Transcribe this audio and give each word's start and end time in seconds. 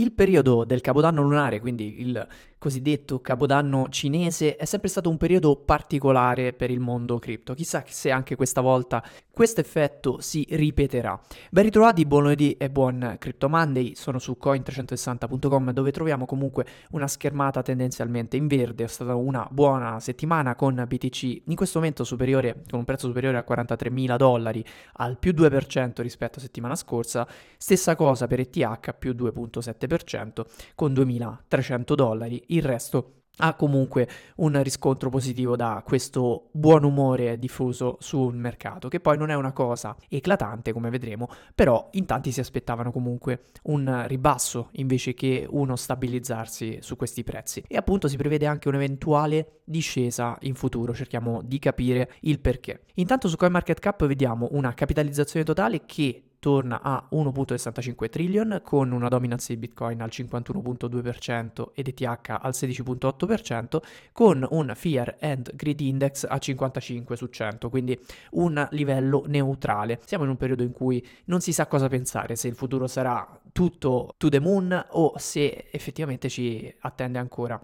Il 0.00 0.12
periodo 0.12 0.64
del 0.64 0.80
Capodanno 0.80 1.20
lunare, 1.20 1.60
quindi 1.60 2.00
il 2.00 2.26
cosiddetto 2.60 3.20
Capodanno 3.22 3.88
cinese, 3.88 4.56
è 4.56 4.66
sempre 4.66 4.90
stato 4.90 5.08
un 5.08 5.16
periodo 5.16 5.56
particolare 5.56 6.52
per 6.52 6.70
il 6.70 6.78
mondo 6.78 7.18
cripto. 7.18 7.54
Chissà 7.54 7.82
se 7.86 8.10
anche 8.10 8.36
questa 8.36 8.60
volta 8.60 9.02
questo 9.32 9.62
effetto 9.62 10.20
si 10.20 10.46
ripeterà. 10.50 11.18
Ben 11.50 11.64
ritrovati, 11.64 12.04
buon 12.04 12.24
lunedì 12.24 12.52
e 12.58 12.68
buon 12.68 13.16
Crypto 13.18 13.48
Monday. 13.48 13.94
Sono 13.94 14.18
su 14.18 14.36
coin360.com 14.38 15.72
dove 15.72 15.90
troviamo 15.90 16.26
comunque 16.26 16.66
una 16.90 17.08
schermata 17.08 17.62
tendenzialmente 17.62 18.36
in 18.36 18.46
verde. 18.46 18.84
È 18.84 18.88
stata 18.88 19.14
una 19.14 19.48
buona 19.50 19.98
settimana 19.98 20.54
con 20.54 20.84
BTC 20.86 21.42
in 21.46 21.54
questo 21.54 21.78
momento 21.78 22.04
superiore, 22.04 22.62
con 22.68 22.80
un 22.80 22.84
prezzo 22.84 23.06
superiore 23.06 23.38
a 23.38 23.44
43.000 23.48 24.16
dollari, 24.16 24.62
al 24.96 25.16
più 25.16 25.32
2% 25.32 26.02
rispetto 26.02 26.38
a 26.38 26.42
settimana 26.42 26.74
scorsa. 26.74 27.26
Stessa 27.56 27.96
cosa 27.96 28.26
per 28.26 28.40
ETH, 28.40 28.94
più 28.98 29.12
2.7% 29.12 30.44
con 30.74 30.92
2.300 30.92 31.94
dollari. 31.94 32.44
Il 32.50 32.62
resto 32.62 33.14
ha 33.42 33.54
comunque 33.54 34.08
un 34.36 34.62
riscontro 34.62 35.08
positivo 35.08 35.56
da 35.56 35.82
questo 35.84 36.48
buon 36.52 36.84
umore 36.84 37.38
diffuso 37.38 37.96
sul 38.00 38.34
mercato, 38.34 38.88
che 38.88 39.00
poi 39.00 39.16
non 39.16 39.30
è 39.30 39.34
una 39.34 39.52
cosa 39.52 39.96
eclatante 40.08 40.72
come 40.72 40.90
vedremo, 40.90 41.28
però 41.54 41.88
in 41.92 42.06
tanti 42.06 42.32
si 42.32 42.40
aspettavano 42.40 42.92
comunque 42.92 43.44
un 43.64 44.04
ribasso 44.06 44.68
invece 44.72 45.14
che 45.14 45.46
uno 45.48 45.76
stabilizzarsi 45.76 46.78
su 46.80 46.96
questi 46.96 47.24
prezzi. 47.24 47.62
E 47.66 47.76
appunto 47.76 48.08
si 48.08 48.16
prevede 48.16 48.46
anche 48.46 48.68
un'eventuale 48.68 49.60
discesa 49.64 50.36
in 50.40 50.54
futuro, 50.54 50.92
cerchiamo 50.92 51.40
di 51.42 51.58
capire 51.58 52.12
il 52.22 52.40
perché. 52.40 52.82
Intanto 52.94 53.28
su 53.28 53.36
CoinMarketCap 53.36 54.06
vediamo 54.06 54.48
una 54.50 54.74
capitalizzazione 54.74 55.44
totale 55.44 55.84
che 55.86 56.24
torna 56.40 56.80
a 56.82 57.06
1.65 57.12 58.08
trillion 58.08 58.60
con 58.64 58.90
una 58.90 59.08
dominance 59.08 59.52
di 59.52 59.60
Bitcoin 59.60 60.00
al 60.00 60.08
51.2% 60.10 61.68
ed 61.74 61.86
ETH 61.86 62.02
al 62.02 62.52
16.8% 62.52 63.80
con 64.12 64.46
un 64.50 64.72
Fear 64.74 65.18
and 65.20 65.54
Greed 65.54 65.80
Index 65.80 66.26
a 66.28 66.38
55 66.38 67.16
su 67.16 67.26
100, 67.26 67.68
quindi 67.68 67.96
un 68.32 68.66
livello 68.72 69.24
neutrale. 69.26 70.00
Siamo 70.04 70.24
in 70.24 70.30
un 70.30 70.36
periodo 70.36 70.62
in 70.62 70.72
cui 70.72 71.06
non 71.26 71.40
si 71.40 71.52
sa 71.52 71.66
cosa 71.66 71.88
pensare, 71.88 72.34
se 72.34 72.48
il 72.48 72.54
futuro 72.54 72.86
sarà 72.86 73.40
tutto 73.52 74.14
to 74.16 74.28
the 74.28 74.40
moon 74.40 74.86
o 74.92 75.12
se 75.18 75.68
effettivamente 75.70 76.28
ci 76.30 76.74
attende 76.80 77.18
ancora 77.18 77.60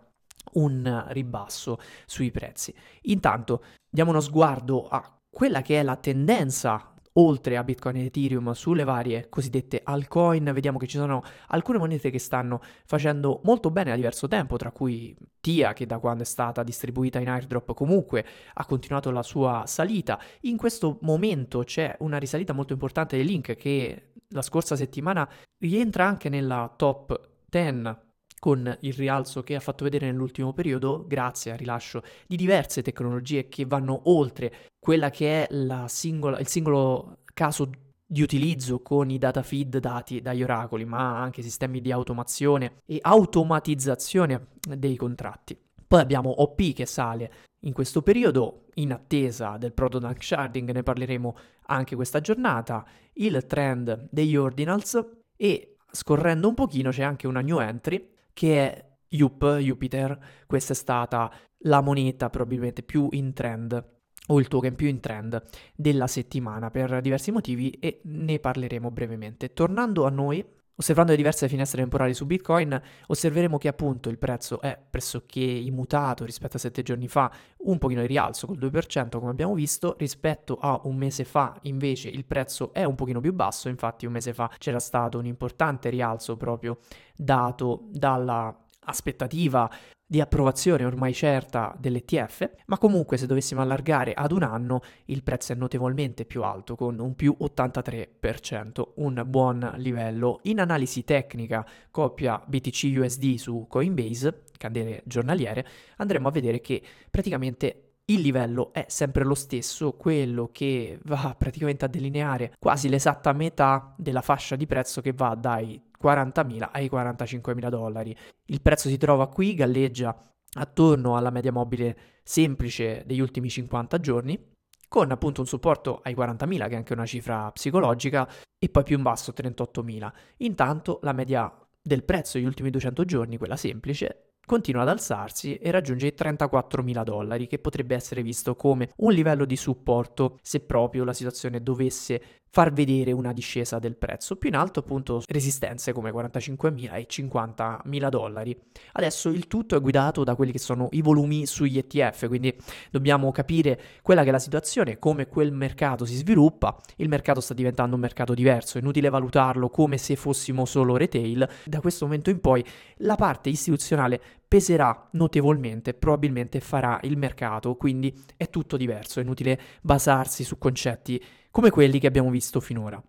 un 0.53 1.05
ribasso 1.09 1.79
sui 2.05 2.31
prezzi. 2.31 2.75
Intanto 3.03 3.65
diamo 3.89 4.11
uno 4.11 4.21
sguardo 4.21 4.87
a 4.87 5.19
quella 5.31 5.63
che 5.63 5.81
è 5.81 5.83
la 5.83 5.97
tendenza 5.97 6.95
oltre 7.19 7.57
a 7.57 7.65
Bitcoin 7.65 7.97
ed 7.97 8.07
Ethereum 8.07 8.53
sulle 8.53 8.85
varie 8.85 9.29
cosiddette 9.29 9.81
altcoin, 9.83 10.51
vediamo 10.53 10.79
che 10.79 10.87
ci 10.87 10.97
sono 10.97 11.23
alcune 11.49 11.79
monete 11.79 12.11
che 12.11 12.19
stanno 12.19 12.61
facendo 12.85 13.41
molto 13.45 13.71
bene 13.71 13.91
da 13.91 13.97
diverso 13.97 14.29
tempo, 14.29 14.57
tra 14.57 14.71
cui 14.71 15.17
TIA 15.41 15.73
che 15.73 15.87
da 15.87 15.99
quando 15.99 16.23
è 16.23 16.27
stata 16.27 16.63
distribuita 16.63 17.19
in 17.19 17.29
airdrop 17.29 17.75
comunque 17.75 18.25
ha 18.55 18.65
continuato 18.65 19.11
la 19.11 19.23
sua 19.23 19.65
salita. 19.67 20.21
In 20.43 20.57
questo 20.57 20.99
momento 21.03 21.63
c'è 21.65 21.97
una 22.01 22.19
risalita 22.19 22.53
molto 22.53 22.73
importante 22.73 23.17
di 23.17 23.25
Link 23.25 23.55
che 23.55 24.13
la 24.31 24.43
scorsa 24.43 24.77
settimana 24.77 25.29
rientra 25.59 26.07
anche 26.07 26.29
nella 26.29 26.73
top 26.77 27.19
10 27.49 28.05
con 28.39 28.77
il 28.81 28.93
rialzo 28.93 29.43
che 29.43 29.55
ha 29.55 29.61
fatto 29.61 29.85
vedere 29.85 30.07
nell'ultimo 30.07 30.53
periodo 30.53 31.05
grazie 31.07 31.53
al 31.53 31.59
rilascio 31.59 32.03
di 32.27 32.37
diverse 32.37 32.83
tecnologie 32.83 33.49
che 33.49 33.65
vanno 33.65 34.03
oltre 34.05 34.53
quella 34.79 35.11
che 35.11 35.47
è 35.47 35.87
singola, 35.89 36.39
il 36.39 36.47
singolo 36.47 37.19
caso 37.33 37.71
di 38.09 38.23
utilizzo 38.23 38.83
con 38.83 39.11
i 39.11 39.19
data 39.19 39.43
feed 39.43 39.79
dati 39.79 40.21
dagli 40.21 40.43
oracoli, 40.43 40.85
ma 40.85 41.21
anche 41.21 41.43
sistemi 41.43 41.81
di 41.81 41.91
automazione 41.91 42.83
e 42.87 42.99
automatizzazione 43.01 44.49
dei 44.61 44.97
contratti. 44.97 45.59
Poi 45.87 46.01
abbiamo 46.01 46.43
OP 46.43 46.73
che 46.73 46.87
sale 46.87 47.33
in 47.61 47.73
questo 47.73 48.03
periodo, 48.03 48.67
in 48.75 48.93
attesa 48.93 49.57
del 49.57 49.73
Proto 49.73 50.01
Sharding, 50.17 50.71
ne 50.71 50.83
parleremo 50.85 51.37
anche 51.67 51.97
questa 51.97 52.21
giornata, 52.21 52.87
il 53.15 53.45
trend 53.47 54.09
degli 54.11 54.37
ordinals 54.37 55.05
e 55.37 55.77
scorrendo 55.91 56.49
un 56.49 56.55
pochino 56.55 56.91
c'è 56.91 57.03
anche 57.03 57.27
una 57.27 57.41
new 57.41 57.59
entry 57.59 58.15
che 58.37 58.71
è 58.71 58.87
Yup, 59.09 59.57
Jupiter. 59.61 60.19
Questa 60.47 60.75
è 60.75 60.77
stata 60.77 61.33
la 61.61 61.81
moneta 61.81 62.29
probabilmente 62.29 62.83
più 62.83 63.09
in 63.13 63.33
trend 63.33 63.83
o 64.27 64.39
il 64.39 64.47
token 64.47 64.75
più 64.75 64.89
in 64.89 65.01
trend 65.01 65.43
della 65.75 66.07
settimana 66.07 66.71
per 66.71 67.01
diversi 67.01 67.31
motivi 67.31 67.71
e 67.71 68.03
ne 68.05 68.39
parleremo 68.39 68.91
brevemente. 68.91 69.55
Tornando 69.55 70.05
a 70.05 70.11
noi, 70.11 70.45
osservando 70.77 71.11
le 71.11 71.17
diverse 71.17 71.49
finestre 71.49 71.81
temporali 71.81 72.15
su 72.15 72.27
Bitcoin, 72.27 72.81
osserveremo 73.07 73.59
che 73.59 73.69
appunto 73.69 74.09
il 74.09 74.19
prezzo 74.19 74.61
è 74.61 74.79
pressoché 74.89 75.41
immutato 75.41 76.25
rispetto 76.25 76.57
a 76.57 76.61
7 76.61 76.83
giorni 76.83 77.09
fa, 77.09 77.31
un 77.59 77.79
pochino 77.79 78.01
di 78.03 78.07
rialzo 78.07 78.47
col 78.47 78.59
2% 78.59 79.19
come 79.19 79.31
abbiamo 79.31 79.55
visto, 79.55 79.97
rispetto 79.99 80.59
a 80.61 80.81
un 80.85 80.97
mese 80.97 81.25
fa 81.25 81.57
invece 81.63 82.09
il 82.09 82.25
prezzo 82.25 82.73
è 82.73 82.85
un 82.85 82.95
pochino 82.95 83.21
più 83.21 83.33
basso, 83.33 83.69
infatti 83.69 84.07
un 84.07 84.13
mese 84.13 84.33
fa 84.35 84.51
c'era 84.59 84.79
stato 84.79 85.19
un 85.19 85.27
importante 85.27 85.89
rialzo 85.89 86.37
proprio 86.37 86.79
dato 87.15 87.87
dalla 87.91 88.55
aspettativa 88.89 89.69
di 90.07 90.21
approvazione 90.21 90.85
ormai 90.85 91.13
certa 91.13 91.75
dell'ETF, 91.79 92.49
ma 92.67 92.79
comunque 92.79 93.17
se 93.17 93.27
dovessimo 93.27 93.61
allargare 93.61 94.15
ad 94.15 94.31
un 94.31 94.45
anno 94.45 94.81
il 95.07 95.25
prezzo 95.25 95.53
è 95.53 95.57
notevolmente 95.57 96.25
più 96.25 96.45
alto, 96.45 96.77
con 96.77 96.99
un 97.01 97.17
più 97.17 97.37
83%, 97.41 98.93
un 98.97 99.25
buon 99.27 99.73
livello. 99.77 100.39
In 100.45 100.61
analisi 100.61 101.03
tecnica 101.03 101.67
coppia 101.91 102.41
BTC 102.47 102.95
USD 102.99 103.35
su 103.35 103.67
Coinbase, 103.69 104.45
candele 104.57 105.03
giornaliere, 105.05 105.67
andremo 105.97 106.29
a 106.29 106.31
vedere 106.31 106.61
che 106.61 106.81
praticamente 107.11 107.86
il 108.09 108.21
livello 108.21 108.73
è 108.73 108.85
sempre 108.89 109.25
lo 109.25 109.35
stesso, 109.35 109.93
quello 109.93 110.49
che 110.53 110.99
va 111.05 111.35
praticamente 111.37 111.85
a 111.85 111.89
delineare 111.89 112.55
quasi 112.59 112.89
l'esatta 112.89 113.33
metà 113.33 113.95
della 113.97 114.23
fascia 114.23 114.55
di 114.55 114.67
prezzo 114.67 115.01
che 115.01 115.13
va 115.13 115.35
dai 115.35 115.83
40.000 116.01 116.69
ai 116.73 116.89
45.000 116.93 117.69
dollari. 117.69 118.17
Il 118.47 118.61
prezzo 118.63 118.89
si 118.89 118.97
trova 118.97 119.29
qui, 119.29 119.55
galleggia 119.55 120.17
attorno 120.59 121.17
alla 121.17 121.31
media 121.31 121.53
mobile 121.53 121.99
semplice 122.23 123.03
degli 123.07 123.21
ultimi 123.21 123.51
50 123.51 123.99
giorni, 124.01 124.53
con 124.89 125.11
appunto 125.11 125.41
un 125.41 125.47
supporto 125.47 126.01
ai 126.03 126.15
40.000, 126.15 126.69
che 126.69 126.75
è 126.75 126.77
anche 126.77 126.93
una 126.93 127.07
cifra 127.07 127.51
psicologica, 127.51 128.29
e 128.59 128.69
poi 128.69 128.85
più 128.85 128.97
in 128.97 129.03
basso 129.03 129.33
38.000. 129.37 130.13
Intanto 130.39 131.01
la 131.03 131.13
media 131.13 131.53
del 131.83 132.05
prezzo 132.05 132.39
degli 132.39 132.47
ultimi 132.47 132.71
200 132.71 133.05
giorni, 133.05 133.37
quella 133.37 133.57
semplice, 133.57 134.26
continua 134.47 134.83
ad 134.83 134.89
alzarsi 134.89 135.57
e 135.57 135.71
raggiunge 135.71 136.07
i 136.07 136.15
34.000 136.17 137.03
dollari, 137.03 137.47
che 137.47 137.59
potrebbe 137.59 137.95
essere 137.95 138.23
visto 138.23 138.55
come 138.55 138.91
un 138.99 139.13
livello 139.13 139.45
di 139.45 139.57
supporto 139.57 140.39
se 140.41 140.61
proprio 140.61 141.05
la 141.05 141.13
situazione 141.13 141.63
dovesse 141.63 142.45
far 142.57 142.73
vedere 142.73 143.13
una 143.13 143.35
discesa 143.35 143.79
del 143.79 143.97
prezzo. 143.97 144.37
Più 144.37 144.49
in 144.49 144.55
alto 144.55 144.81
appunto 144.81 145.23
resistenze 145.27 145.93
come 145.93 146.11
45.000 146.11 146.95
e 146.95 147.07
50.000 147.07 148.09
dollari. 148.09 148.59
Adesso 148.93 149.29
il 149.29 149.47
tutto 149.47 149.77
è 149.77 149.81
guidato 149.83 150.25
da 150.25 150.35
quelli 150.35 150.53
che 150.53 150.59
sono 150.59 150.89
i 150.93 151.03
volumi 151.03 151.45
sugli 151.45 151.77
ETF, 151.77 152.29
quindi 152.29 152.57
dobbiamo 152.91 153.31
capire 153.31 153.79
quella 154.01 154.23
che 154.23 154.31
è 154.31 154.33
la 154.33 154.39
situazione, 154.39 154.99
come 154.99 155.27
quel 155.27 155.53
mercato 155.53 156.07
si 156.07 156.15
sviluppa. 156.17 156.75
Il 156.97 157.11
mercato 157.11 157.43
sta 157.43 157.53
diventando 157.53 157.95
un 157.95 158.01
mercato 158.01 158.33
diverso, 158.33 158.79
è 158.79 158.81
inutile 158.81 159.11
valutarlo 159.11 159.69
come 159.69 159.99
se 159.99 160.17
fossimo 160.17 160.65
solo 160.65 160.97
retail. 160.97 161.47
Da 161.67 161.81
questo 161.81 162.07
momento 162.07 162.31
in 162.31 162.41
poi 162.41 162.65
la 163.01 163.17
parte 163.17 163.51
istituzionale 163.51 164.19
peserà 164.49 165.09
notevolmente, 165.11 165.93
probabilmente 165.93 166.61
farà 166.61 167.01
il 167.03 167.19
mercato, 167.19 167.75
quindi 167.77 168.19
è 168.39 168.49
tutto 168.49 168.79
diverso, 168.79 169.21
è 169.21 169.23
inutile 169.23 169.61
basarsi 169.83 170.43
su 170.43 170.57
concetti 170.57 171.23
come 171.57 171.71
quelli 171.71 171.99
che 171.99 172.07
abbiamo 172.07 172.29
visto 172.29 172.61
finora. 172.61 173.03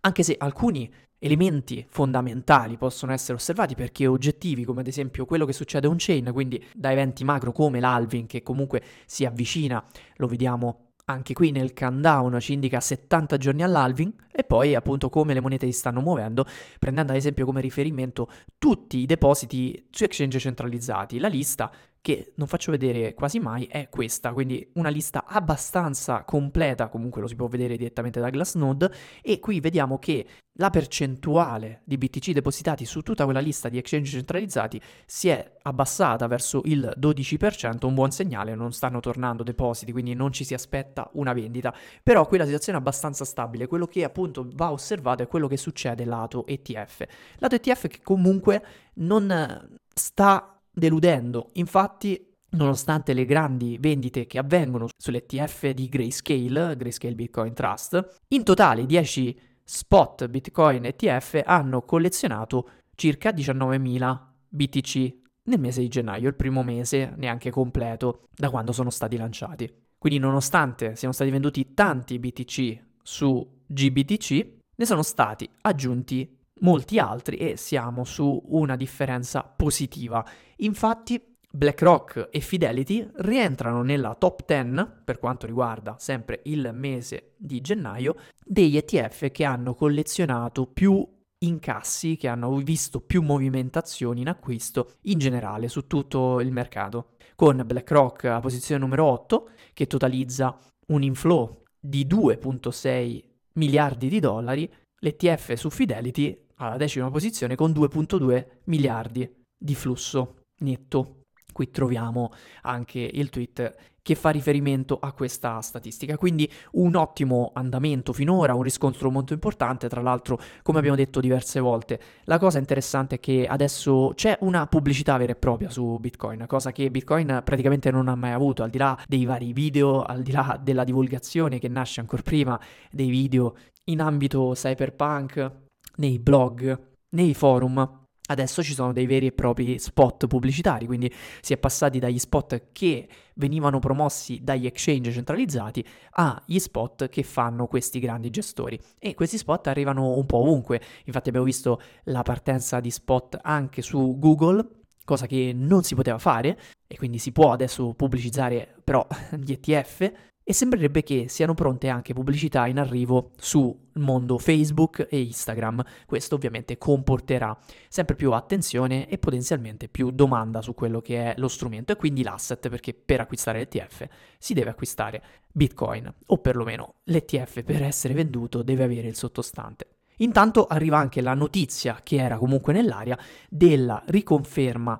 Anche 0.00 0.24
se 0.24 0.34
alcuni 0.36 0.92
elementi 1.20 1.86
fondamentali 1.88 2.76
possono 2.76 3.12
essere 3.12 3.34
osservati 3.34 3.76
perché 3.76 4.08
oggettivi, 4.08 4.64
come 4.64 4.80
ad 4.80 4.88
esempio 4.88 5.24
quello 5.24 5.46
che 5.46 5.52
succede 5.52 5.86
on-chain, 5.86 6.32
quindi 6.32 6.60
da 6.74 6.90
eventi 6.90 7.22
macro 7.22 7.52
come 7.52 7.78
l'alving 7.78 8.26
che 8.26 8.42
comunque 8.42 8.82
si 9.06 9.24
avvicina, 9.24 9.86
lo 10.16 10.26
vediamo 10.26 10.94
anche 11.04 11.32
qui 11.32 11.52
nel 11.52 11.74
countdown 11.74 12.40
ci 12.40 12.54
indica 12.54 12.80
70 12.80 13.36
giorni 13.36 13.62
all'alving 13.62 14.12
e 14.32 14.42
poi 14.42 14.74
appunto 14.74 15.08
come 15.08 15.32
le 15.32 15.40
monete 15.40 15.66
si 15.66 15.72
stanno 15.72 16.00
muovendo, 16.00 16.44
prendendo 16.80 17.12
ad 17.12 17.18
esempio 17.18 17.44
come 17.44 17.60
riferimento 17.60 18.28
tutti 18.58 18.98
i 18.98 19.06
depositi 19.06 19.86
su 19.92 20.02
exchange 20.02 20.40
centralizzati. 20.40 21.20
La 21.20 21.28
lista 21.28 21.70
che 22.02 22.32
non 22.34 22.48
faccio 22.48 22.72
vedere 22.72 23.14
quasi 23.14 23.38
mai 23.38 23.64
è 23.66 23.88
questa, 23.88 24.32
quindi 24.32 24.68
una 24.74 24.88
lista 24.88 25.24
abbastanza 25.24 26.24
completa, 26.24 26.88
comunque 26.88 27.20
lo 27.20 27.28
si 27.28 27.36
può 27.36 27.46
vedere 27.46 27.76
direttamente 27.76 28.18
da 28.18 28.28
Glassnode 28.28 28.92
e 29.22 29.38
qui 29.38 29.60
vediamo 29.60 30.00
che 30.00 30.26
la 30.56 30.68
percentuale 30.68 31.80
di 31.84 31.96
BTC 31.96 32.32
depositati 32.32 32.84
su 32.84 33.02
tutta 33.02 33.24
quella 33.24 33.38
lista 33.38 33.68
di 33.68 33.78
exchange 33.78 34.10
centralizzati 34.10 34.80
si 35.06 35.28
è 35.28 35.58
abbassata 35.62 36.26
verso 36.26 36.60
il 36.64 36.92
12%, 36.98 37.86
un 37.86 37.94
buon 37.94 38.10
segnale, 38.10 38.56
non 38.56 38.72
stanno 38.72 38.98
tornando 38.98 39.44
depositi, 39.44 39.92
quindi 39.92 40.14
non 40.14 40.32
ci 40.32 40.42
si 40.42 40.54
aspetta 40.54 41.08
una 41.14 41.32
vendita, 41.32 41.72
però 42.02 42.26
qui 42.26 42.36
la 42.36 42.44
situazione 42.44 42.78
è 42.78 42.80
abbastanza 42.80 43.24
stabile, 43.24 43.68
quello 43.68 43.86
che 43.86 44.02
appunto 44.02 44.46
va 44.54 44.72
osservato 44.72 45.22
è 45.22 45.28
quello 45.28 45.46
che 45.46 45.56
succede 45.56 46.04
lato 46.04 46.44
ETF. 46.48 47.06
Lato 47.38 47.54
ETF 47.54 47.86
che 47.86 48.00
comunque 48.02 48.64
non 48.94 49.78
sta 49.94 50.51
deludendo, 50.72 51.50
infatti 51.54 52.28
nonostante 52.50 53.12
le 53.12 53.24
grandi 53.24 53.78
vendite 53.80 54.26
che 54.26 54.38
avvengono 54.38 54.88
sull'ETF 54.96 55.70
di 55.70 55.88
Grayscale, 55.88 56.76
Grayscale 56.76 57.14
Bitcoin 57.14 57.54
Trust, 57.54 58.18
in 58.28 58.44
totale 58.44 58.86
10 58.86 59.40
spot 59.64 60.28
Bitcoin 60.28 60.84
ETF 60.84 61.42
hanno 61.44 61.82
collezionato 61.82 62.68
circa 62.94 63.30
19.000 63.30 64.18
BTC 64.48 65.20
nel 65.44 65.58
mese 65.58 65.80
di 65.80 65.88
gennaio, 65.88 66.28
il 66.28 66.34
primo 66.34 66.62
mese 66.62 67.14
neanche 67.16 67.50
completo 67.50 68.28
da 68.34 68.50
quando 68.50 68.72
sono 68.72 68.90
stati 68.90 69.16
lanciati. 69.16 69.72
Quindi 69.98 70.18
nonostante 70.18 70.94
siano 70.96 71.14
stati 71.14 71.30
venduti 71.30 71.74
tanti 71.74 72.18
BTC 72.18 72.78
su 73.02 73.60
GBTC, 73.66 74.46
ne 74.76 74.84
sono 74.84 75.02
stati 75.02 75.48
aggiunti 75.62 76.38
molti 76.62 76.98
altri 76.98 77.36
e 77.36 77.56
siamo 77.56 78.04
su 78.04 78.42
una 78.46 78.76
differenza 78.76 79.42
positiva. 79.42 80.24
Infatti 80.56 81.22
BlackRock 81.54 82.28
e 82.30 82.40
Fidelity 82.40 83.06
rientrano 83.16 83.82
nella 83.82 84.14
top 84.14 84.44
10 84.46 85.02
per 85.04 85.18
quanto 85.18 85.46
riguarda 85.46 85.96
sempre 85.98 86.40
il 86.44 86.70
mese 86.72 87.34
di 87.36 87.60
gennaio 87.60 88.16
degli 88.42 88.78
ETF 88.78 89.30
che 89.30 89.44
hanno 89.44 89.74
collezionato 89.74 90.66
più 90.66 91.06
incassi, 91.40 92.16
che 92.16 92.28
hanno 92.28 92.56
visto 92.56 93.00
più 93.00 93.20
movimentazioni 93.20 94.22
in 94.22 94.28
acquisto 94.28 94.92
in 95.02 95.18
generale 95.18 95.68
su 95.68 95.86
tutto 95.86 96.40
il 96.40 96.52
mercato, 96.52 97.16
con 97.34 97.62
BlackRock 97.66 98.24
a 98.24 98.40
posizione 98.40 98.80
numero 98.80 99.04
8 99.04 99.50
che 99.74 99.86
totalizza 99.86 100.56
un 100.86 101.02
inflow 101.02 101.64
di 101.78 102.06
2.6 102.06 103.22
miliardi 103.54 104.08
di 104.08 104.20
dollari, 104.20 104.72
l'ETF 105.00 105.52
su 105.54 105.68
Fidelity 105.68 106.46
alla 106.66 106.76
decima 106.76 107.10
posizione 107.10 107.54
con 107.54 107.72
2.2 107.72 108.46
miliardi 108.64 109.28
di 109.56 109.74
flusso 109.74 110.44
netto 110.58 111.22
Qui 111.52 111.70
troviamo 111.70 112.32
anche 112.62 112.98
il 112.98 113.28
tweet 113.28 113.90
che 114.02 114.14
fa 114.16 114.30
riferimento 114.30 114.98
a 115.00 115.12
questa 115.12 115.60
statistica. 115.60 116.16
Quindi 116.16 116.50
un 116.72 116.96
ottimo 116.96 117.52
andamento 117.54 118.12
finora, 118.12 118.54
un 118.54 118.62
riscontro 118.62 119.10
molto 119.10 119.32
importante, 119.32 119.88
tra 119.88 120.00
l'altro 120.00 120.40
come 120.62 120.78
abbiamo 120.78 120.96
detto 120.96 121.20
diverse 121.20 121.60
volte. 121.60 122.00
La 122.24 122.38
cosa 122.38 122.58
interessante 122.58 123.16
è 123.16 123.20
che 123.20 123.46
adesso 123.46 124.12
c'è 124.16 124.38
una 124.40 124.66
pubblicità 124.66 125.16
vera 125.18 125.32
e 125.32 125.36
propria 125.36 125.70
su 125.70 125.98
Bitcoin, 126.00 126.46
cosa 126.48 126.72
che 126.72 126.90
Bitcoin 126.90 127.42
praticamente 127.44 127.90
non 127.92 128.08
ha 128.08 128.16
mai 128.16 128.32
avuto, 128.32 128.64
al 128.64 128.70
di 128.70 128.78
là 128.78 128.98
dei 129.06 129.24
vari 129.24 129.52
video, 129.52 130.02
al 130.02 130.22
di 130.22 130.32
là 130.32 130.58
della 130.60 130.82
divulgazione 130.82 131.58
che 131.60 131.68
nasce 131.68 132.00
ancora 132.00 132.22
prima 132.22 132.58
dei 132.90 133.08
video 133.08 133.54
in 133.84 134.00
ambito 134.00 134.52
cyberpunk, 134.54 135.61
nei 135.96 136.18
blog, 136.18 136.78
nei 137.10 137.34
forum. 137.34 138.00
Adesso 138.24 138.62
ci 138.62 138.72
sono 138.72 138.92
dei 138.92 139.06
veri 139.06 139.26
e 139.26 139.32
propri 139.32 139.78
spot 139.78 140.26
pubblicitari, 140.26 140.86
quindi 140.86 141.12
si 141.40 141.52
è 141.52 141.58
passati 141.58 141.98
dagli 141.98 142.18
spot 142.18 142.68
che 142.72 143.08
venivano 143.34 143.78
promossi 143.78 144.40
dagli 144.42 144.64
exchange 144.64 145.10
centralizzati 145.10 145.84
agli 146.12 146.58
spot 146.58 147.08
che 147.08 147.24
fanno 147.24 147.66
questi 147.66 147.98
grandi 147.98 148.30
gestori. 148.30 148.80
E 148.98 149.14
questi 149.14 149.36
spot 149.36 149.66
arrivano 149.66 150.16
un 150.16 150.24
po' 150.24 150.38
ovunque, 150.38 150.80
infatti 151.04 151.28
abbiamo 151.28 151.46
visto 151.46 151.80
la 152.04 152.22
partenza 152.22 152.80
di 152.80 152.90
spot 152.90 153.38
anche 153.42 153.82
su 153.82 154.16
Google, 154.18 154.66
cosa 155.04 155.26
che 155.26 155.52
non 155.54 155.82
si 155.82 155.94
poteva 155.94 156.18
fare 156.18 156.58
e 156.86 156.96
quindi 156.96 157.18
si 157.18 157.32
può 157.32 157.52
adesso 157.52 157.92
pubblicizzare 157.92 158.76
però 158.84 159.06
gli 159.36 159.52
ETF 159.52 160.12
e 160.44 160.52
sembrerebbe 160.52 161.02
che 161.02 161.28
siano 161.28 161.54
pronte 161.54 161.88
anche 161.88 162.14
pubblicità 162.14 162.66
in 162.66 162.78
arrivo 162.78 163.30
sul 163.36 163.74
mondo 163.94 164.38
Facebook 164.38 165.06
e 165.08 165.20
Instagram. 165.20 165.84
Questo 166.06 166.34
ovviamente 166.34 166.78
comporterà 166.78 167.56
sempre 167.88 168.16
più 168.16 168.32
attenzione 168.32 169.08
e 169.08 169.18
potenzialmente 169.18 169.88
più 169.88 170.10
domanda 170.10 170.62
su 170.62 170.74
quello 170.74 171.00
che 171.00 171.32
è 171.32 171.34
lo 171.38 171.48
strumento 171.48 171.92
e 171.92 171.96
quindi 171.96 172.22
l'asset, 172.22 172.68
perché 172.68 172.94
per 172.94 173.20
acquistare 173.20 173.58
l'ETF 173.58 174.06
si 174.38 174.54
deve 174.54 174.70
acquistare 174.70 175.22
Bitcoin, 175.52 176.12
o 176.26 176.38
perlomeno 176.38 176.94
l'ETF 177.04 177.62
per 177.62 177.82
essere 177.82 178.14
venduto 178.14 178.62
deve 178.62 178.84
avere 178.84 179.08
il 179.08 179.16
sottostante. 179.16 179.86
Intanto 180.18 180.66
arriva 180.66 180.98
anche 180.98 181.20
la 181.20 181.34
notizia, 181.34 182.00
che 182.02 182.16
era 182.16 182.36
comunque 182.38 182.72
nell'aria, 182.72 183.18
della 183.48 184.02
riconferma 184.06 184.98